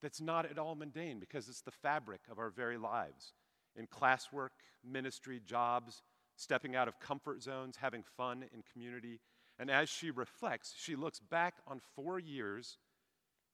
that's 0.00 0.20
not 0.20 0.46
at 0.46 0.58
all 0.58 0.74
mundane 0.74 1.20
because 1.20 1.50
it's 1.50 1.60
the 1.60 1.70
fabric 1.70 2.20
of 2.30 2.38
our 2.38 2.48
very 2.48 2.78
lives. 2.78 3.34
In 3.76 3.86
classwork, 3.86 4.56
ministry, 4.82 5.38
jobs, 5.44 6.02
stepping 6.34 6.74
out 6.74 6.88
of 6.88 6.98
comfort 6.98 7.42
zones, 7.42 7.76
having 7.76 8.02
fun 8.16 8.46
in 8.54 8.62
community. 8.72 9.20
And 9.58 9.70
as 9.70 9.90
she 9.90 10.10
reflects, 10.10 10.74
she 10.78 10.96
looks 10.96 11.20
back 11.20 11.56
on 11.66 11.82
four 11.94 12.18
years 12.18 12.78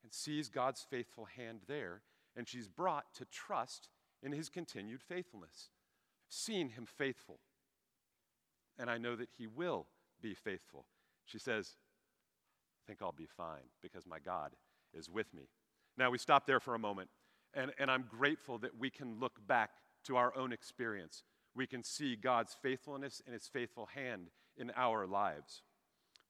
and 0.01 0.13
sees 0.13 0.47
God's 0.47 0.85
faithful 0.89 1.25
hand 1.25 1.61
there, 1.67 2.03
and 2.37 2.47
she's 2.47 2.69
brought 2.69 3.13
to 3.15 3.25
trust 3.25 3.89
in 4.21 4.31
his 4.31 4.47
continued 4.47 5.01
faithfulness. 5.01 5.69
Seen 6.29 6.69
him 6.69 6.85
faithful, 6.85 7.39
and 8.79 8.89
I 8.89 8.97
know 8.97 9.15
that 9.15 9.29
he 9.37 9.47
will 9.47 9.87
be 10.21 10.33
faithful. 10.33 10.85
She 11.25 11.39
says, 11.39 11.75
I 12.83 12.87
think 12.87 13.01
I'll 13.01 13.11
be 13.11 13.27
fine 13.37 13.69
because 13.81 14.05
my 14.05 14.19
God 14.19 14.51
is 14.93 15.09
with 15.09 15.33
me. 15.33 15.43
Now, 15.97 16.09
we 16.09 16.17
stop 16.17 16.47
there 16.47 16.59
for 16.59 16.75
a 16.75 16.79
moment, 16.79 17.09
and, 17.53 17.71
and 17.77 17.89
I'm 17.89 18.05
grateful 18.09 18.57
that 18.59 18.77
we 18.77 18.89
can 18.89 19.19
look 19.19 19.45
back 19.47 19.71
to 20.05 20.17
our 20.17 20.35
own 20.35 20.51
experience. 20.51 21.23
We 21.55 21.67
can 21.67 21.83
see 21.83 22.15
God's 22.15 22.57
faithfulness 22.61 23.21
and 23.25 23.33
his 23.33 23.47
faithful 23.47 23.87
hand 23.93 24.29
in 24.57 24.71
our 24.75 25.05
lives. 25.05 25.61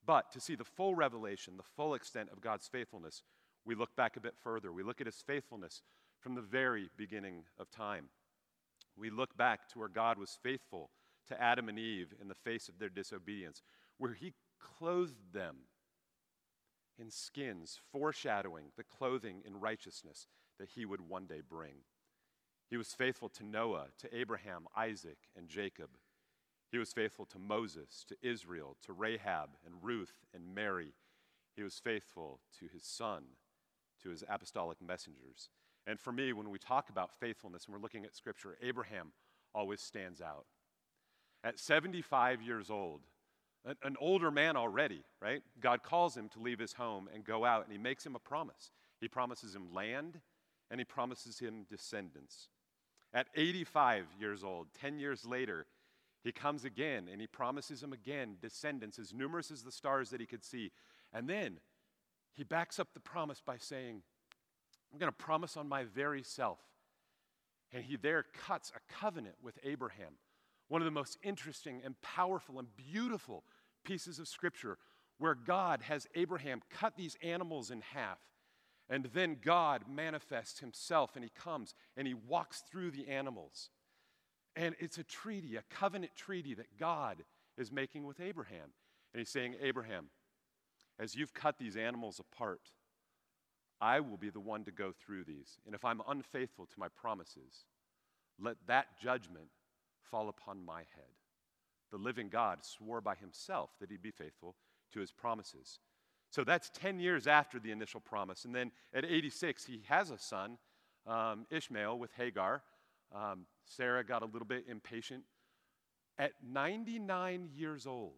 But 0.05 0.31
to 0.33 0.41
see 0.41 0.55
the 0.55 0.65
full 0.65 0.95
revelation, 0.95 1.55
the 1.55 1.63
full 1.63 1.93
extent 1.93 2.29
of 2.31 2.41
God's 2.41 2.67
faithfulness, 2.67 3.23
we 3.65 3.73
look 3.73 3.95
back 3.95 4.17
a 4.17 4.21
bit 4.21 4.35
further. 4.43 4.73
We 4.73 4.83
look 4.83 4.99
at 4.99 5.07
his 5.07 5.23
faithfulness 5.25 5.81
from 6.19 6.35
the 6.35 6.41
very 6.41 6.89
beginning 6.97 7.43
of 7.57 7.71
time. 7.71 8.09
We 8.97 9.09
look 9.09 9.37
back 9.37 9.69
to 9.69 9.79
where 9.79 9.87
God 9.87 10.17
was 10.17 10.37
faithful 10.43 10.89
to 11.27 11.41
Adam 11.41 11.69
and 11.69 11.79
Eve 11.79 12.13
in 12.21 12.27
the 12.27 12.35
face 12.35 12.67
of 12.69 12.79
their 12.79 12.89
disobedience, 12.89 13.61
where 13.97 14.13
he 14.13 14.33
clothed 14.59 15.33
them 15.33 15.57
in 16.97 17.09
skins, 17.09 17.79
foreshadowing 17.91 18.65
the 18.77 18.83
clothing 18.83 19.41
in 19.45 19.59
righteousness 19.59 20.27
that 20.59 20.69
he 20.69 20.85
would 20.85 21.01
one 21.01 21.25
day 21.25 21.41
bring. 21.47 21.75
He 22.69 22.77
was 22.77 22.93
faithful 22.93 23.29
to 23.29 23.45
Noah, 23.45 23.87
to 23.99 24.15
Abraham, 24.15 24.67
Isaac, 24.75 25.17
and 25.35 25.47
Jacob. 25.47 25.89
He 26.71 26.77
was 26.77 26.93
faithful 26.93 27.25
to 27.27 27.39
Moses, 27.39 28.03
to 28.07 28.15
Israel, 28.21 28.77
to 28.83 28.93
Rahab, 28.93 29.49
and 29.65 29.75
Ruth, 29.81 30.13
and 30.33 30.55
Mary. 30.55 30.93
He 31.55 31.61
was 31.61 31.79
faithful 31.79 32.39
to 32.59 32.67
his 32.67 32.83
son, 32.83 33.23
to 34.01 34.09
his 34.09 34.23
apostolic 34.27 34.81
messengers. 34.81 35.49
And 35.85 35.99
for 35.99 36.11
me, 36.11 36.33
when 36.33 36.49
we 36.49 36.57
talk 36.57 36.89
about 36.89 37.11
faithfulness 37.11 37.65
and 37.65 37.75
we're 37.75 37.81
looking 37.81 38.05
at 38.05 38.15
Scripture, 38.15 38.57
Abraham 38.61 39.11
always 39.53 39.81
stands 39.81 40.21
out. 40.21 40.45
At 41.43 41.59
75 41.59 42.41
years 42.41 42.69
old, 42.69 43.01
an, 43.65 43.75
an 43.83 43.95
older 43.99 44.31
man 44.31 44.55
already, 44.55 45.03
right? 45.21 45.41
God 45.59 45.83
calls 45.83 46.15
him 46.15 46.29
to 46.29 46.39
leave 46.39 46.59
his 46.59 46.73
home 46.73 47.09
and 47.13 47.23
go 47.23 47.45
out, 47.45 47.63
and 47.63 47.71
he 47.71 47.77
makes 47.77 48.05
him 48.05 48.15
a 48.15 48.19
promise. 48.19 48.71
He 48.99 49.07
promises 49.07 49.55
him 49.55 49.73
land, 49.73 50.19
and 50.71 50.79
he 50.79 50.85
promises 50.85 51.39
him 51.39 51.65
descendants. 51.69 52.49
At 53.13 53.27
85 53.35 54.05
years 54.19 54.43
old, 54.43 54.67
10 54.79 54.99
years 54.99 55.25
later, 55.25 55.67
he 56.23 56.31
comes 56.31 56.63
again 56.63 57.09
and 57.11 57.19
he 57.19 57.27
promises 57.27 57.83
him 57.83 57.91
again 57.91 58.37
descendants 58.41 58.97
as 58.97 59.13
numerous 59.13 59.51
as 59.51 59.61
the 59.61 59.71
stars 59.71 60.09
that 60.09 60.21
he 60.21 60.25
could 60.25 60.43
see. 60.43 60.71
And 61.13 61.29
then 61.29 61.57
he 62.33 62.43
backs 62.43 62.79
up 62.79 62.93
the 62.93 62.99
promise 62.99 63.41
by 63.45 63.57
saying, 63.57 64.01
I'm 64.91 64.99
going 64.99 65.11
to 65.11 65.17
promise 65.17 65.57
on 65.57 65.67
my 65.67 65.83
very 65.83 66.23
self. 66.23 66.59
And 67.71 67.83
he 67.83 67.97
there 67.97 68.25
cuts 68.33 68.71
a 68.75 68.93
covenant 68.93 69.35
with 69.41 69.59
Abraham, 69.63 70.13
one 70.67 70.81
of 70.81 70.85
the 70.85 70.91
most 70.91 71.17
interesting 71.23 71.81
and 71.83 71.99
powerful 72.01 72.59
and 72.59 72.67
beautiful 72.75 73.43
pieces 73.83 74.19
of 74.19 74.27
scripture 74.27 74.77
where 75.17 75.35
God 75.35 75.81
has 75.83 76.07
Abraham 76.15 76.61
cut 76.69 76.97
these 76.97 77.17
animals 77.21 77.71
in 77.71 77.81
half. 77.81 78.19
And 78.89 79.05
then 79.13 79.37
God 79.43 79.83
manifests 79.89 80.59
himself 80.59 81.15
and 81.15 81.23
he 81.23 81.31
comes 81.31 81.73
and 81.95 82.07
he 82.07 82.13
walks 82.13 82.61
through 82.69 82.91
the 82.91 83.07
animals. 83.07 83.69
And 84.55 84.75
it's 84.79 84.97
a 84.97 85.03
treaty, 85.03 85.55
a 85.55 85.63
covenant 85.73 86.15
treaty 86.15 86.53
that 86.55 86.77
God 86.77 87.23
is 87.57 87.71
making 87.71 88.05
with 88.05 88.19
Abraham. 88.19 88.73
And 89.13 89.19
he's 89.19 89.29
saying, 89.29 89.55
Abraham, 89.61 90.07
as 90.99 91.15
you've 91.15 91.33
cut 91.33 91.57
these 91.57 91.77
animals 91.77 92.19
apart, 92.19 92.61
I 93.81 93.99
will 93.99 94.17
be 94.17 94.29
the 94.29 94.39
one 94.39 94.63
to 94.65 94.71
go 94.71 94.91
through 94.91 95.23
these. 95.25 95.57
And 95.65 95.75
if 95.75 95.83
I'm 95.83 96.01
unfaithful 96.07 96.65
to 96.65 96.79
my 96.79 96.87
promises, 96.87 97.65
let 98.39 98.57
that 98.67 98.99
judgment 99.01 99.49
fall 100.09 100.29
upon 100.29 100.63
my 100.63 100.79
head 100.79 101.13
the 101.93 101.99
living 101.99 102.27
God 102.27 102.65
swore 102.65 103.01
by 103.01 103.13
himself 103.13 103.69
that 103.79 103.91
he'd 103.91 104.01
be 104.01 104.09
faithful 104.09 104.55
to 104.91 104.99
his 104.99 105.11
promises. 105.11 105.77
So 106.31 106.43
that's 106.43 106.71
10 106.71 106.99
years 106.99 107.27
after 107.27 107.59
the 107.59 107.69
initial 107.69 107.99
promise. 107.99 108.45
And 108.45 108.55
then 108.55 108.71
at 108.95 109.05
86, 109.05 109.63
he 109.65 109.83
has 109.87 110.09
a 110.09 110.17
son, 110.17 110.57
um, 111.05 111.45
Ishmael, 111.51 111.99
with 111.99 112.09
Hagar. 112.17 112.63
Um, 113.13 113.45
Sarah 113.67 114.03
got 114.03 114.23
a 114.23 114.25
little 114.25 114.47
bit 114.47 114.65
impatient. 114.67 115.23
At 116.17 116.31
99 116.43 117.49
years 117.53 117.85
old, 117.85 118.13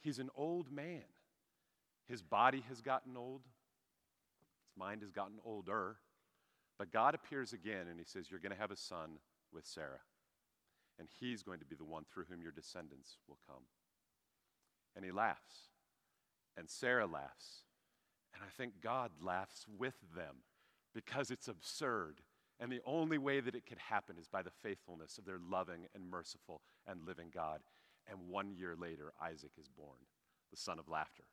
he's 0.00 0.18
an 0.18 0.30
old 0.34 0.72
man. 0.72 1.04
His 2.08 2.22
body 2.22 2.64
has 2.70 2.80
gotten 2.80 3.14
old, 3.14 3.42
his 3.42 4.78
mind 4.78 5.02
has 5.02 5.10
gotten 5.10 5.36
older. 5.44 5.96
But 6.78 6.90
God 6.90 7.14
appears 7.14 7.52
again 7.52 7.88
and 7.90 7.98
he 7.98 8.06
says, 8.06 8.30
You're 8.30 8.40
going 8.40 8.54
to 8.54 8.58
have 8.58 8.70
a 8.70 8.76
son 8.76 9.18
with 9.52 9.66
Sarah 9.66 10.00
and 11.00 11.08
he's 11.18 11.42
going 11.42 11.58
to 11.58 11.64
be 11.64 11.74
the 11.74 11.84
one 11.84 12.04
through 12.04 12.26
whom 12.28 12.42
your 12.42 12.52
descendants 12.52 13.16
will 13.26 13.38
come. 13.48 13.64
And 14.94 15.04
he 15.04 15.10
laughs, 15.10 15.70
and 16.56 16.68
Sarah 16.68 17.06
laughs, 17.06 17.64
and 18.34 18.42
I 18.44 18.50
think 18.50 18.74
God 18.82 19.10
laughs 19.20 19.64
with 19.78 19.94
them 20.14 20.44
because 20.94 21.30
it's 21.30 21.48
absurd. 21.48 22.20
And 22.60 22.70
the 22.70 22.82
only 22.84 23.16
way 23.16 23.40
that 23.40 23.54
it 23.54 23.64
could 23.64 23.78
happen 23.78 24.16
is 24.20 24.28
by 24.28 24.42
the 24.42 24.50
faithfulness 24.62 25.16
of 25.16 25.24
their 25.24 25.38
loving 25.38 25.86
and 25.94 26.10
merciful 26.10 26.60
and 26.86 27.06
living 27.06 27.28
God. 27.32 27.60
And 28.06 28.28
one 28.28 28.52
year 28.52 28.76
later, 28.78 29.12
Isaac 29.22 29.52
is 29.58 29.68
born, 29.68 30.00
the 30.50 30.58
son 30.58 30.78
of 30.78 30.88
laughter. 30.88 31.24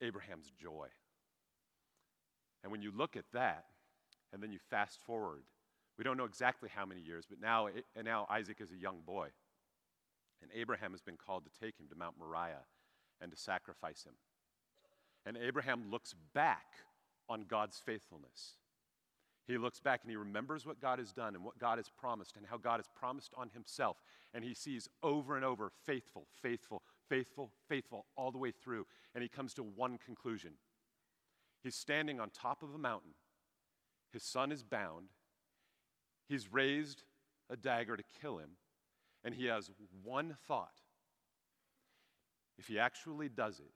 Abraham's 0.00 0.52
joy. 0.52 0.86
And 2.62 2.70
when 2.70 2.82
you 2.82 2.92
look 2.94 3.16
at 3.16 3.24
that, 3.32 3.64
and 4.32 4.40
then 4.40 4.52
you 4.52 4.58
fast 4.70 5.00
forward 5.04 5.42
we 5.96 6.04
don't 6.04 6.16
know 6.16 6.24
exactly 6.24 6.68
how 6.74 6.84
many 6.84 7.00
years, 7.00 7.24
but 7.28 7.40
now, 7.40 7.68
and 7.94 8.04
now 8.04 8.26
Isaac 8.30 8.60
is 8.60 8.72
a 8.72 8.76
young 8.76 9.00
boy. 9.06 9.28
And 10.42 10.50
Abraham 10.54 10.90
has 10.90 11.00
been 11.00 11.16
called 11.16 11.44
to 11.44 11.60
take 11.60 11.78
him 11.78 11.86
to 11.88 11.94
Mount 11.94 12.16
Moriah 12.18 12.66
and 13.20 13.30
to 13.30 13.36
sacrifice 13.36 14.04
him. 14.04 14.14
And 15.24 15.36
Abraham 15.36 15.90
looks 15.90 16.14
back 16.34 16.66
on 17.28 17.44
God's 17.48 17.78
faithfulness. 17.78 18.54
He 19.46 19.58
looks 19.58 19.78
back 19.78 20.00
and 20.02 20.10
he 20.10 20.16
remembers 20.16 20.66
what 20.66 20.80
God 20.80 20.98
has 20.98 21.12
done 21.12 21.34
and 21.34 21.44
what 21.44 21.58
God 21.58 21.78
has 21.78 21.88
promised 21.88 22.36
and 22.36 22.46
how 22.46 22.56
God 22.56 22.78
has 22.78 22.88
promised 22.94 23.32
on 23.36 23.50
himself. 23.50 23.98
And 24.32 24.42
he 24.42 24.54
sees 24.54 24.88
over 25.02 25.36
and 25.36 25.44
over 25.44 25.70
faithful, 25.84 26.26
faithful, 26.42 26.82
faithful, 27.08 27.50
faithful 27.68 28.06
all 28.16 28.32
the 28.32 28.38
way 28.38 28.50
through. 28.52 28.86
And 29.14 29.22
he 29.22 29.28
comes 29.28 29.54
to 29.54 29.62
one 29.62 29.98
conclusion. 29.98 30.52
He's 31.62 31.74
standing 31.74 32.20
on 32.20 32.30
top 32.30 32.62
of 32.62 32.74
a 32.74 32.78
mountain. 32.78 33.12
His 34.12 34.22
son 34.22 34.50
is 34.50 34.62
bound. 34.62 35.08
He's 36.28 36.52
raised 36.52 37.02
a 37.50 37.56
dagger 37.56 37.96
to 37.96 38.02
kill 38.20 38.38
him, 38.38 38.50
and 39.24 39.34
he 39.34 39.46
has 39.46 39.70
one 40.02 40.36
thought. 40.46 40.80
If 42.58 42.66
he 42.68 42.78
actually 42.78 43.28
does 43.28 43.60
it, 43.60 43.72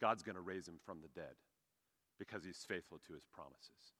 God's 0.00 0.22
going 0.22 0.36
to 0.36 0.40
raise 0.40 0.68
him 0.68 0.78
from 0.84 1.00
the 1.00 1.08
dead 1.08 1.34
because 2.18 2.44
he's 2.44 2.64
faithful 2.66 2.98
to 3.06 3.14
his 3.14 3.24
promises. 3.32 3.94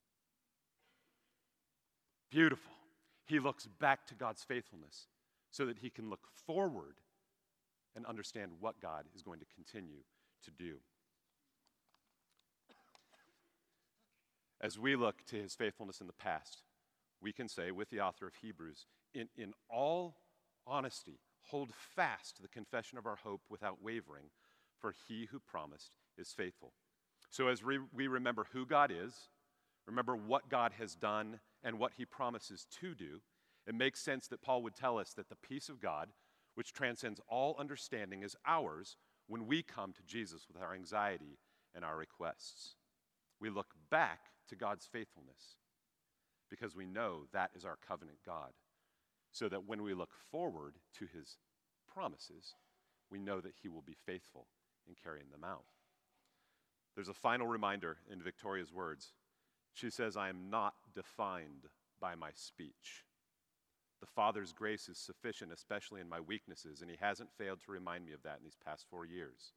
Beautiful. 2.31 2.73
He 3.27 3.39
looks 3.39 3.67
back 3.67 4.07
to 4.07 4.15
God's 4.15 4.45
faithfulness 4.45 5.07
so 5.51 5.67
that 5.67 5.79
he 5.79 5.91
can 5.91 6.11
look 6.11 6.27
forward 6.47 6.97
and 7.97 8.07
understand 8.07 8.53
what 8.61 8.81
God 8.81 9.05
is 9.15 9.23
going 9.23 9.41
to 9.41 9.47
continue 9.55 10.03
to 10.45 10.51
do. 10.51 10.77
As 14.61 14.79
we 14.79 14.97
look 14.97 15.25
to 15.27 15.37
his 15.37 15.55
faithfulness 15.55 16.01
in 16.01 16.07
the 16.07 16.13
past, 16.13 16.63
we 17.21 17.33
can 17.33 17.49
say 17.49 17.71
with 17.71 17.91
the 17.91 18.01
author 18.01 18.27
of 18.27 18.35
Hebrews, 18.41 18.87
in, 19.15 19.29
in 19.37 19.53
all 19.71 20.17
honesty, 20.67 21.19
hold 21.51 21.73
fast 21.75 22.41
the 22.41 22.49
confession 22.49 22.99
of 22.99 23.07
our 23.07 23.17
hope 23.17 23.43
without 23.49 23.83
wavering, 23.83 24.27
for 24.79 24.95
he 25.09 25.27
who 25.31 25.41
promised 25.41 25.93
is 26.17 26.33
faithful. 26.33 26.73
So, 27.31 27.49
as 27.49 27.63
we, 27.63 27.79
we 27.93 28.07
remember 28.07 28.47
who 28.53 28.65
God 28.65 28.93
is, 28.95 29.15
remember 29.87 30.17
what 30.17 30.49
God 30.49 30.73
has 30.79 30.95
done 30.95 31.41
and 31.63 31.79
what 31.79 31.93
he 31.97 32.05
promises 32.05 32.67
to 32.81 32.95
do, 32.95 33.21
it 33.67 33.75
makes 33.75 34.01
sense 34.01 34.29
that 34.29 34.43
Paul 34.43 34.63
would 34.63 34.75
tell 34.75 34.99
us 34.99 35.13
that 35.15 35.29
the 35.29 35.37
peace 35.37 35.69
of 35.69 35.81
God, 35.81 36.09
which 36.55 36.73
transcends 36.73 37.21
all 37.29 37.57
understanding, 37.59 38.23
is 38.23 38.37
ours 38.47 38.97
when 39.27 39.47
we 39.47 39.63
come 39.63 39.93
to 39.93 40.03
Jesus 40.07 40.47
with 40.49 40.63
our 40.63 40.75
anxiety 40.75 41.39
and 41.75 41.85
our 41.85 41.97
requests. 41.97 42.77
We 43.41 43.51
look 43.51 43.75
back 43.91 44.21
to 44.49 44.57
God's 44.57 44.87
faithfulness 44.87 45.57
because 46.51 46.75
we 46.75 46.87
know 46.87 47.23
that 47.33 47.51
is 47.55 47.65
our 47.65 47.79
covenant 47.87 48.19
God. 48.25 48.51
So 49.31 49.49
that 49.49 49.67
when 49.67 49.83
we 49.83 49.95
look 49.95 50.13
forward 50.31 50.75
to 50.99 51.07
his 51.07 51.37
promises, 51.93 52.55
we 53.11 53.19
know 53.19 53.41
that 53.41 53.55
he 53.63 53.69
will 53.69 53.83
be 53.83 53.97
faithful 54.07 54.47
in 54.89 54.95
carrying 55.03 55.31
them 55.31 55.45
out. 55.45 55.65
There's 56.95 57.09
a 57.09 57.15
final 57.15 57.47
reminder 57.47 57.99
in 58.11 58.23
Victoria's 58.23 58.73
words. 58.73 59.13
She 59.73 59.91
says, 59.91 60.17
I 60.17 60.29
am 60.29 60.51
not 60.51 60.75
defined 60.95 61.69
by 62.01 62.15
my 62.15 62.31
speech. 62.35 63.05
The 64.01 64.07
Father's 64.07 64.53
grace 64.53 64.89
is 64.89 64.99
sufficient, 64.99 65.53
especially 65.53 66.01
in 66.01 66.09
my 66.09 66.21
weaknesses, 66.21 66.81
and 66.81 66.91
He 66.91 66.97
hasn't 67.01 67.33
failed 67.37 67.61
to 67.65 67.73
remind 67.73 68.07
me 68.07 68.13
of 68.13 68.23
that 68.23 68.39
in 68.39 68.45
these 68.45 68.59
past 68.65 68.87
four 68.91 69.05
years. 69.05 69.53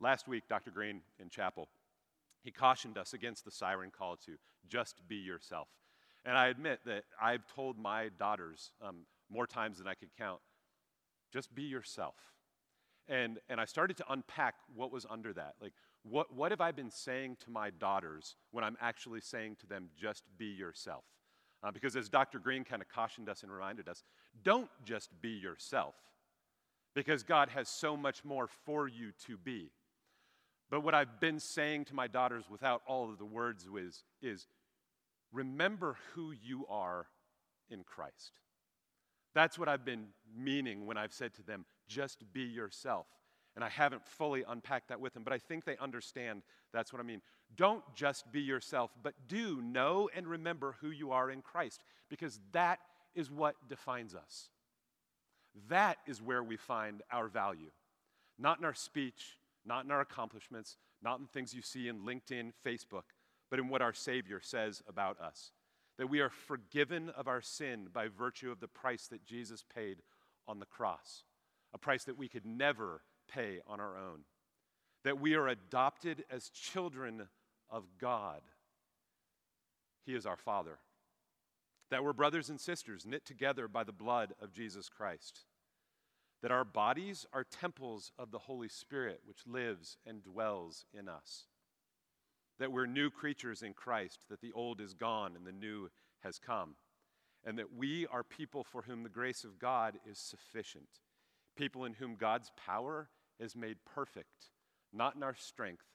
Last 0.00 0.28
week, 0.28 0.44
Dr. 0.48 0.70
Green 0.70 1.00
in 1.18 1.28
chapel, 1.28 1.68
he 2.42 2.50
cautioned 2.50 2.98
us 2.98 3.12
against 3.12 3.44
the 3.44 3.50
siren 3.50 3.90
call 3.90 4.16
to 4.26 4.32
just 4.68 5.06
be 5.08 5.16
yourself. 5.16 5.68
And 6.24 6.36
I 6.36 6.48
admit 6.48 6.80
that 6.86 7.04
I've 7.20 7.46
told 7.54 7.78
my 7.78 8.10
daughters 8.18 8.72
um, 8.82 9.06
more 9.30 9.46
times 9.46 9.78
than 9.78 9.86
I 9.86 9.94
could 9.94 10.10
count 10.16 10.40
just 11.32 11.54
be 11.54 11.62
yourself. 11.62 12.14
And, 13.08 13.38
and 13.48 13.60
I 13.60 13.64
started 13.64 13.96
to 13.98 14.04
unpack 14.10 14.54
what 14.74 14.92
was 14.92 15.06
under 15.08 15.32
that. 15.34 15.54
Like, 15.60 15.72
what, 16.02 16.34
what 16.34 16.52
have 16.52 16.60
I 16.60 16.72
been 16.72 16.90
saying 16.90 17.36
to 17.44 17.50
my 17.50 17.70
daughters 17.70 18.36
when 18.50 18.64
I'm 18.64 18.76
actually 18.80 19.20
saying 19.20 19.56
to 19.60 19.66
them, 19.66 19.88
just 19.96 20.24
be 20.36 20.46
yourself? 20.46 21.04
Uh, 21.62 21.70
because 21.70 21.96
as 21.96 22.08
Dr. 22.08 22.38
Green 22.38 22.64
kind 22.64 22.82
of 22.82 22.88
cautioned 22.88 23.28
us 23.28 23.42
and 23.42 23.52
reminded 23.52 23.88
us, 23.88 24.04
don't 24.44 24.70
just 24.84 25.10
be 25.20 25.30
yourself, 25.30 25.94
because 26.94 27.22
God 27.22 27.48
has 27.48 27.68
so 27.68 27.96
much 27.96 28.24
more 28.24 28.46
for 28.46 28.86
you 28.86 29.10
to 29.26 29.36
be. 29.36 29.70
But 30.70 30.82
what 30.82 30.94
I've 30.94 31.18
been 31.20 31.40
saying 31.40 31.86
to 31.86 31.94
my 31.94 32.06
daughters 32.06 32.44
without 32.50 32.82
all 32.86 33.08
of 33.10 33.18
the 33.18 33.24
words 33.24 33.66
is, 33.74 34.04
is 34.20 34.46
remember 35.32 35.96
who 36.14 36.32
you 36.32 36.66
are 36.68 37.06
in 37.70 37.84
Christ. 37.84 38.32
That's 39.34 39.58
what 39.58 39.68
I've 39.68 39.84
been 39.84 40.06
meaning 40.36 40.86
when 40.86 40.96
I've 40.96 41.12
said 41.12 41.34
to 41.34 41.42
them, 41.42 41.64
just 41.86 42.24
be 42.32 42.42
yourself. 42.42 43.06
And 43.54 43.64
I 43.64 43.68
haven't 43.68 44.06
fully 44.06 44.44
unpacked 44.46 44.88
that 44.88 45.00
with 45.00 45.14
them, 45.14 45.24
but 45.24 45.32
I 45.32 45.38
think 45.38 45.64
they 45.64 45.76
understand 45.78 46.42
that's 46.72 46.92
what 46.92 47.00
I 47.00 47.02
mean. 47.02 47.22
Don't 47.56 47.82
just 47.94 48.30
be 48.30 48.40
yourself, 48.40 48.90
but 49.02 49.14
do 49.26 49.60
know 49.62 50.08
and 50.14 50.26
remember 50.26 50.76
who 50.80 50.90
you 50.90 51.12
are 51.12 51.30
in 51.30 51.40
Christ, 51.42 51.82
because 52.08 52.40
that 52.52 52.78
is 53.14 53.30
what 53.30 53.56
defines 53.68 54.14
us. 54.14 54.50
That 55.68 55.96
is 56.06 56.22
where 56.22 56.42
we 56.42 56.56
find 56.56 57.02
our 57.10 57.26
value. 57.26 57.70
Not 58.38 58.58
in 58.58 58.64
our 58.64 58.74
speech, 58.74 59.38
not 59.68 59.84
in 59.84 59.90
our 59.90 60.00
accomplishments, 60.00 60.76
not 61.02 61.20
in 61.20 61.26
things 61.26 61.54
you 61.54 61.62
see 61.62 61.86
in 61.86 62.00
LinkedIn, 62.00 62.52
Facebook, 62.66 63.04
but 63.50 63.60
in 63.60 63.68
what 63.68 63.82
our 63.82 63.92
Savior 63.92 64.40
says 64.42 64.82
about 64.88 65.20
us. 65.20 65.52
That 65.98 66.10
we 66.10 66.20
are 66.20 66.30
forgiven 66.30 67.10
of 67.10 67.28
our 67.28 67.42
sin 67.42 67.88
by 67.92 68.08
virtue 68.08 68.50
of 68.50 68.60
the 68.60 68.68
price 68.68 69.06
that 69.08 69.24
Jesus 69.24 69.64
paid 69.74 69.98
on 70.46 70.58
the 70.58 70.66
cross, 70.66 71.24
a 71.74 71.78
price 71.78 72.04
that 72.04 72.18
we 72.18 72.28
could 72.28 72.46
never 72.46 73.02
pay 73.32 73.60
on 73.66 73.78
our 73.78 73.96
own. 73.96 74.20
That 75.04 75.20
we 75.20 75.34
are 75.34 75.48
adopted 75.48 76.24
as 76.30 76.48
children 76.48 77.28
of 77.70 77.84
God. 78.00 78.40
He 80.06 80.14
is 80.14 80.24
our 80.24 80.36
Father. 80.36 80.78
That 81.90 82.02
we're 82.02 82.12
brothers 82.12 82.48
and 82.48 82.60
sisters 82.60 83.06
knit 83.06 83.24
together 83.26 83.68
by 83.68 83.84
the 83.84 83.92
blood 83.92 84.34
of 84.40 84.52
Jesus 84.52 84.88
Christ. 84.88 85.40
That 86.42 86.52
our 86.52 86.64
bodies 86.64 87.26
are 87.32 87.44
temples 87.44 88.12
of 88.18 88.30
the 88.30 88.38
Holy 88.38 88.68
Spirit, 88.68 89.20
which 89.24 89.46
lives 89.46 89.96
and 90.06 90.22
dwells 90.22 90.86
in 90.92 91.08
us. 91.08 91.46
That 92.58 92.72
we're 92.72 92.86
new 92.86 93.10
creatures 93.10 93.62
in 93.62 93.74
Christ, 93.74 94.20
that 94.30 94.40
the 94.40 94.52
old 94.52 94.80
is 94.80 94.94
gone 94.94 95.34
and 95.36 95.46
the 95.46 95.52
new 95.52 95.90
has 96.22 96.38
come. 96.38 96.74
And 97.44 97.58
that 97.58 97.74
we 97.76 98.06
are 98.08 98.22
people 98.22 98.64
for 98.64 98.82
whom 98.82 99.02
the 99.02 99.08
grace 99.08 99.44
of 99.44 99.58
God 99.58 99.98
is 100.08 100.18
sufficient. 100.18 100.88
People 101.56 101.84
in 101.84 101.94
whom 101.94 102.16
God's 102.16 102.50
power 102.56 103.08
is 103.40 103.56
made 103.56 103.78
perfect, 103.84 104.50
not 104.92 105.16
in 105.16 105.22
our 105.22 105.34
strength, 105.34 105.86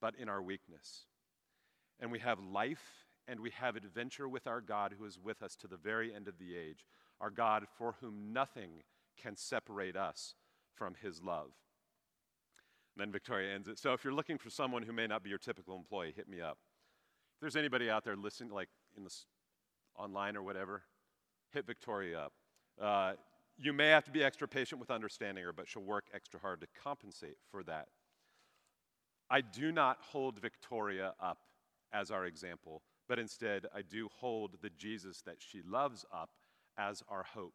but 0.00 0.14
in 0.16 0.28
our 0.28 0.42
weakness. 0.42 1.06
And 2.00 2.10
we 2.10 2.18
have 2.20 2.38
life 2.40 3.06
and 3.26 3.40
we 3.40 3.50
have 3.50 3.76
adventure 3.76 4.28
with 4.28 4.46
our 4.46 4.60
God 4.60 4.94
who 4.98 5.04
is 5.04 5.18
with 5.18 5.42
us 5.42 5.56
to 5.56 5.66
the 5.66 5.76
very 5.76 6.14
end 6.14 6.28
of 6.28 6.38
the 6.38 6.56
age, 6.56 6.84
our 7.20 7.30
God 7.30 7.64
for 7.78 7.94
whom 8.00 8.32
nothing 8.32 8.82
can 9.20 9.36
separate 9.36 9.96
us 9.96 10.34
from 10.74 10.94
his 11.00 11.22
love. 11.22 11.50
And 12.96 13.06
then 13.06 13.12
Victoria 13.12 13.54
ends 13.54 13.68
it. 13.68 13.78
So 13.78 13.92
if 13.92 14.04
you're 14.04 14.12
looking 14.12 14.38
for 14.38 14.50
someone 14.50 14.82
who 14.82 14.92
may 14.92 15.06
not 15.06 15.22
be 15.22 15.30
your 15.30 15.38
typical 15.38 15.76
employee, 15.76 16.12
hit 16.14 16.28
me 16.28 16.40
up. 16.40 16.58
If 17.36 17.40
there's 17.40 17.56
anybody 17.56 17.90
out 17.90 18.04
there 18.04 18.16
listening, 18.16 18.50
like 18.50 18.68
in 18.96 19.04
this 19.04 19.26
online 19.96 20.36
or 20.36 20.42
whatever, 20.42 20.82
hit 21.52 21.66
Victoria 21.66 22.20
up. 22.20 22.32
Uh, 22.80 23.12
you 23.56 23.72
may 23.72 23.88
have 23.88 24.04
to 24.04 24.10
be 24.10 24.22
extra 24.22 24.48
patient 24.48 24.80
with 24.80 24.90
understanding 24.90 25.44
her, 25.44 25.52
but 25.52 25.68
she'll 25.68 25.82
work 25.82 26.06
extra 26.12 26.40
hard 26.40 26.60
to 26.60 26.66
compensate 26.82 27.36
for 27.50 27.62
that. 27.64 27.88
I 29.30 29.40
do 29.40 29.72
not 29.72 29.98
hold 30.00 30.40
Victoria 30.40 31.14
up 31.20 31.38
as 31.92 32.10
our 32.10 32.26
example, 32.26 32.82
but 33.08 33.18
instead 33.18 33.66
I 33.74 33.82
do 33.82 34.08
hold 34.20 34.56
the 34.60 34.70
Jesus 34.70 35.22
that 35.22 35.36
she 35.38 35.62
loves 35.62 36.04
up 36.12 36.30
as 36.76 37.02
our 37.08 37.22
hope. 37.22 37.54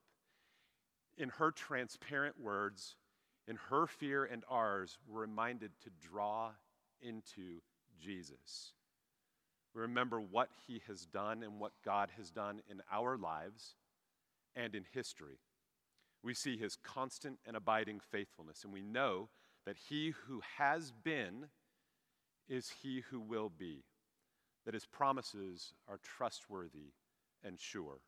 In 1.20 1.30
her 1.30 1.52
transparent 1.52 2.40
words, 2.40 2.96
in 3.48 3.58
her 3.70 3.86
fear 3.86 4.26
and 4.26 4.44
ours, 4.50 4.98
we're 5.08 5.22
reminded 5.22 5.72
to 5.84 5.90
draw 6.02 6.52
into 7.02 7.62
Jesus. 8.00 8.74
We 9.76 9.82
remember 9.82 10.20
what 10.20 10.50
he 10.66 10.82
has 10.88 11.06
done 11.06 11.44
and 11.44 11.60
what 11.60 11.74
God 11.86 12.10
has 12.18 12.32
done 12.32 12.62
in 12.68 12.82
our 12.92 13.18
lives 13.18 13.76
and 14.56 14.74
in 14.74 14.86
history 14.92 15.38
we 16.24 16.34
see 16.34 16.58
his 16.58 16.76
constant 16.76 17.40
and 17.46 17.56
abiding 17.56 18.00
faithfulness, 18.00 18.64
and 18.64 18.74
we 18.74 18.82
know 18.82 19.30
that 19.66 19.78
he 19.90 20.14
who 20.28 20.42
has 20.58 20.92
been 20.92 21.48
is 22.48 22.74
he 22.82 23.04
who 23.10 23.20
will 23.20 23.50
be, 23.50 23.84
that 24.66 24.74
his 24.74 24.86
promises 24.86 25.74
are 25.88 26.00
trustworthy 26.04 26.94
and 27.44 27.60
sure. 27.60 28.00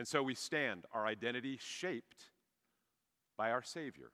And 0.00 0.08
so 0.08 0.22
we 0.22 0.34
stand, 0.34 0.86
our 0.94 1.04
identity 1.04 1.58
shaped 1.60 2.30
by 3.36 3.50
our 3.50 3.62
Savior. 3.62 4.12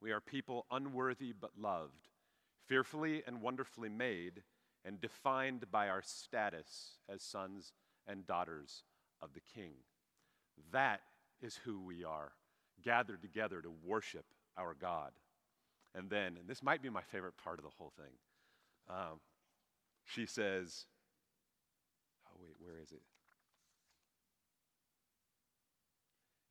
We 0.00 0.10
are 0.10 0.20
people 0.20 0.66
unworthy 0.72 1.32
but 1.32 1.52
loved, 1.56 2.08
fearfully 2.66 3.22
and 3.24 3.40
wonderfully 3.40 3.88
made, 3.88 4.42
and 4.84 5.00
defined 5.00 5.70
by 5.70 5.88
our 5.88 6.02
status 6.02 6.98
as 7.08 7.22
sons 7.22 7.72
and 8.08 8.26
daughters 8.26 8.82
of 9.20 9.34
the 9.34 9.40
King. 9.54 9.74
That 10.72 11.02
is 11.40 11.60
who 11.64 11.80
we 11.80 12.02
are, 12.02 12.32
gathered 12.82 13.22
together 13.22 13.62
to 13.62 13.70
worship 13.86 14.26
our 14.58 14.74
God. 14.74 15.12
And 15.94 16.10
then, 16.10 16.36
and 16.40 16.48
this 16.48 16.60
might 16.60 16.82
be 16.82 16.90
my 16.90 17.02
favorite 17.02 17.36
part 17.36 17.60
of 17.60 17.64
the 17.64 17.70
whole 17.78 17.92
thing, 17.96 18.14
um, 18.90 19.20
she 20.04 20.26
says, 20.26 20.86
Oh, 22.26 22.36
wait, 22.40 22.56
where 22.58 22.82
is 22.82 22.90
it? 22.90 23.02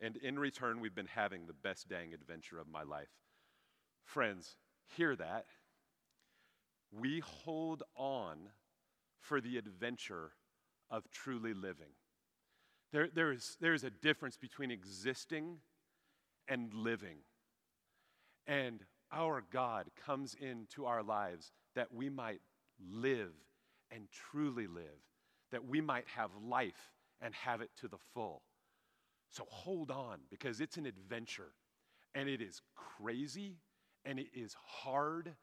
And 0.01 0.17
in 0.17 0.39
return, 0.39 0.81
we've 0.81 0.95
been 0.95 1.05
having 1.05 1.45
the 1.45 1.53
best 1.53 1.87
dang 1.87 2.13
adventure 2.13 2.59
of 2.59 2.67
my 2.67 2.81
life. 2.81 3.11
Friends, 4.03 4.57
hear 4.97 5.15
that. 5.15 5.45
We 6.91 7.19
hold 7.19 7.83
on 7.95 8.49
for 9.19 9.39
the 9.39 9.57
adventure 9.57 10.31
of 10.89 11.09
truly 11.11 11.53
living. 11.53 11.93
There, 12.91 13.09
there's, 13.13 13.57
there's 13.61 13.83
a 13.83 13.91
difference 13.91 14.37
between 14.37 14.71
existing 14.71 15.59
and 16.47 16.73
living. 16.73 17.17
And 18.47 18.83
our 19.11 19.43
God 19.51 19.87
comes 20.05 20.35
into 20.35 20.85
our 20.85 21.03
lives 21.03 21.51
that 21.75 21.93
we 21.93 22.09
might 22.09 22.41
live 22.91 23.33
and 23.91 24.07
truly 24.11 24.67
live, 24.67 24.83
that 25.51 25.65
we 25.65 25.79
might 25.79 26.07
have 26.07 26.31
life 26.43 26.91
and 27.21 27.33
have 27.35 27.61
it 27.61 27.69
to 27.81 27.87
the 27.87 27.99
full. 28.13 28.41
So 29.31 29.45
hold 29.47 29.91
on 29.91 30.19
because 30.29 30.59
it's 30.59 30.75
an 30.75 30.85
adventure 30.85 31.53
and 32.13 32.27
it 32.27 32.41
is 32.41 32.61
crazy 32.75 33.55
and 34.03 34.19
it 34.19 34.27
is 34.33 34.55
hard, 34.61 35.33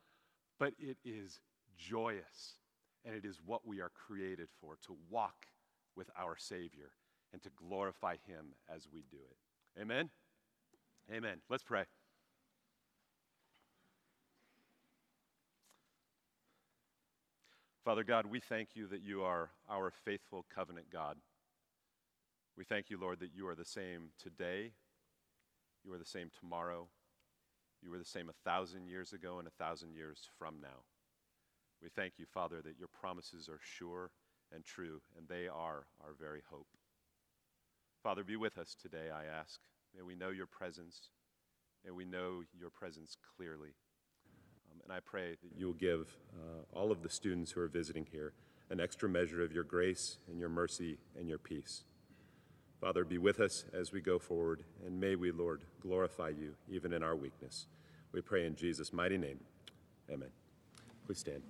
but 0.59 0.75
it 0.79 0.99
is 1.05 1.41
joyous 1.79 2.59
and 3.05 3.15
it 3.15 3.25
is 3.25 3.41
what 3.45 3.67
we 3.67 3.81
are 3.81 3.91
created 4.07 4.49
for 4.61 4.77
to 4.87 4.97
walk 5.09 5.47
with 5.97 6.11
our 6.19 6.37
Savior 6.37 6.91
and 7.33 7.43
to 7.43 7.51
glorify 7.57 8.17
Him 8.27 8.55
as 8.75 8.87
we 8.93 9.05
do 9.11 9.17
it. 9.17 9.81
Amen? 9.81 10.11
Amen. 11.11 11.39
Let's 11.49 11.63
pray. 11.63 11.85
Father 17.85 18.05
God, 18.05 18.27
we 18.27 18.39
thank 18.39 18.71
you 18.75 18.87
that 18.89 19.01
you 19.01 19.23
are 19.23 19.49
our 19.71 19.91
faithful 20.05 20.45
covenant 20.55 20.91
God. 20.93 21.17
We 22.59 22.65
thank 22.65 22.91
you, 22.91 22.99
Lord, 23.01 23.21
that 23.21 23.31
you 23.33 23.47
are 23.47 23.55
the 23.55 23.65
same 23.65 24.11
today, 24.21 24.73
you 25.85 25.93
are 25.93 25.99
the 25.99 26.05
same 26.05 26.29
tomorrow, 26.41 26.89
you 27.81 27.89
were 27.89 27.99
the 27.99 28.05
same 28.05 28.29
a 28.29 28.33
thousand 28.45 28.89
years 28.89 29.13
ago 29.13 29.39
and 29.39 29.47
a 29.47 29.63
thousand 29.63 29.95
years 29.95 30.29
from 30.41 30.57
now. 30.61 30.83
We 31.81 31.89
thank 31.89 32.15
you, 32.19 32.27
Father, 32.27 32.61
that 32.63 32.77
your 32.77 32.89
promises 32.89 33.49
are 33.49 33.61
sure 33.63 34.11
and 34.53 34.65
true, 34.65 35.03
and 35.17 35.29
they 35.29 35.47
are 35.47 35.87
our 36.03 36.15
very 36.21 36.43
hope. 36.51 36.67
Father, 38.03 38.25
be 38.25 38.35
with 38.35 38.59
us 38.59 38.75
today, 38.75 39.09
I 39.15 39.25
ask. 39.27 39.61
May 39.95 40.03
we 40.03 40.17
know 40.17 40.31
your 40.31 40.47
presence. 40.47 41.11
May 41.85 41.93
we 41.93 42.05
know 42.05 42.43
your 42.59 42.71
presence 42.71 43.17
clearly. 43.37 43.77
Um, 44.73 44.81
and 44.83 44.93
I 44.93 44.99
pray 44.99 45.37
that 45.41 45.57
you 45.57 45.67
will 45.67 45.75
give 45.75 46.17
uh, 46.35 46.77
all 46.77 46.91
of 46.91 47.05
the 47.05 47.09
students 47.09 47.53
who 47.53 47.61
are 47.61 47.69
visiting 47.69 48.09
here 48.11 48.33
an 48.69 48.81
extra 48.81 49.09
measure 49.09 49.45
of 49.45 49.53
your 49.53 49.63
grace 49.63 50.19
and 50.29 50.41
your 50.41 50.49
mercy 50.49 50.99
and 51.17 51.29
your 51.29 51.39
peace. 51.39 51.85
Father, 52.81 53.05
be 53.05 53.19
with 53.19 53.41
us 53.41 53.65
as 53.73 53.93
we 53.93 54.01
go 54.01 54.19
forward, 54.19 54.63
and 54.87 55.01
may 55.01 55.17
we, 55.17 55.33
Lord, 55.33 55.63
glorify 55.81 56.29
you 56.29 56.55
even 56.71 56.93
in 56.93 57.03
our 57.03 57.17
weakness. 57.17 57.67
We 58.13 58.21
pray 58.21 58.47
in 58.47 58.55
Jesus' 58.55 58.93
mighty 58.93 59.19
name. 59.19 59.41
Amen. 60.11 60.31
Please 61.07 61.19
stand. 61.19 61.43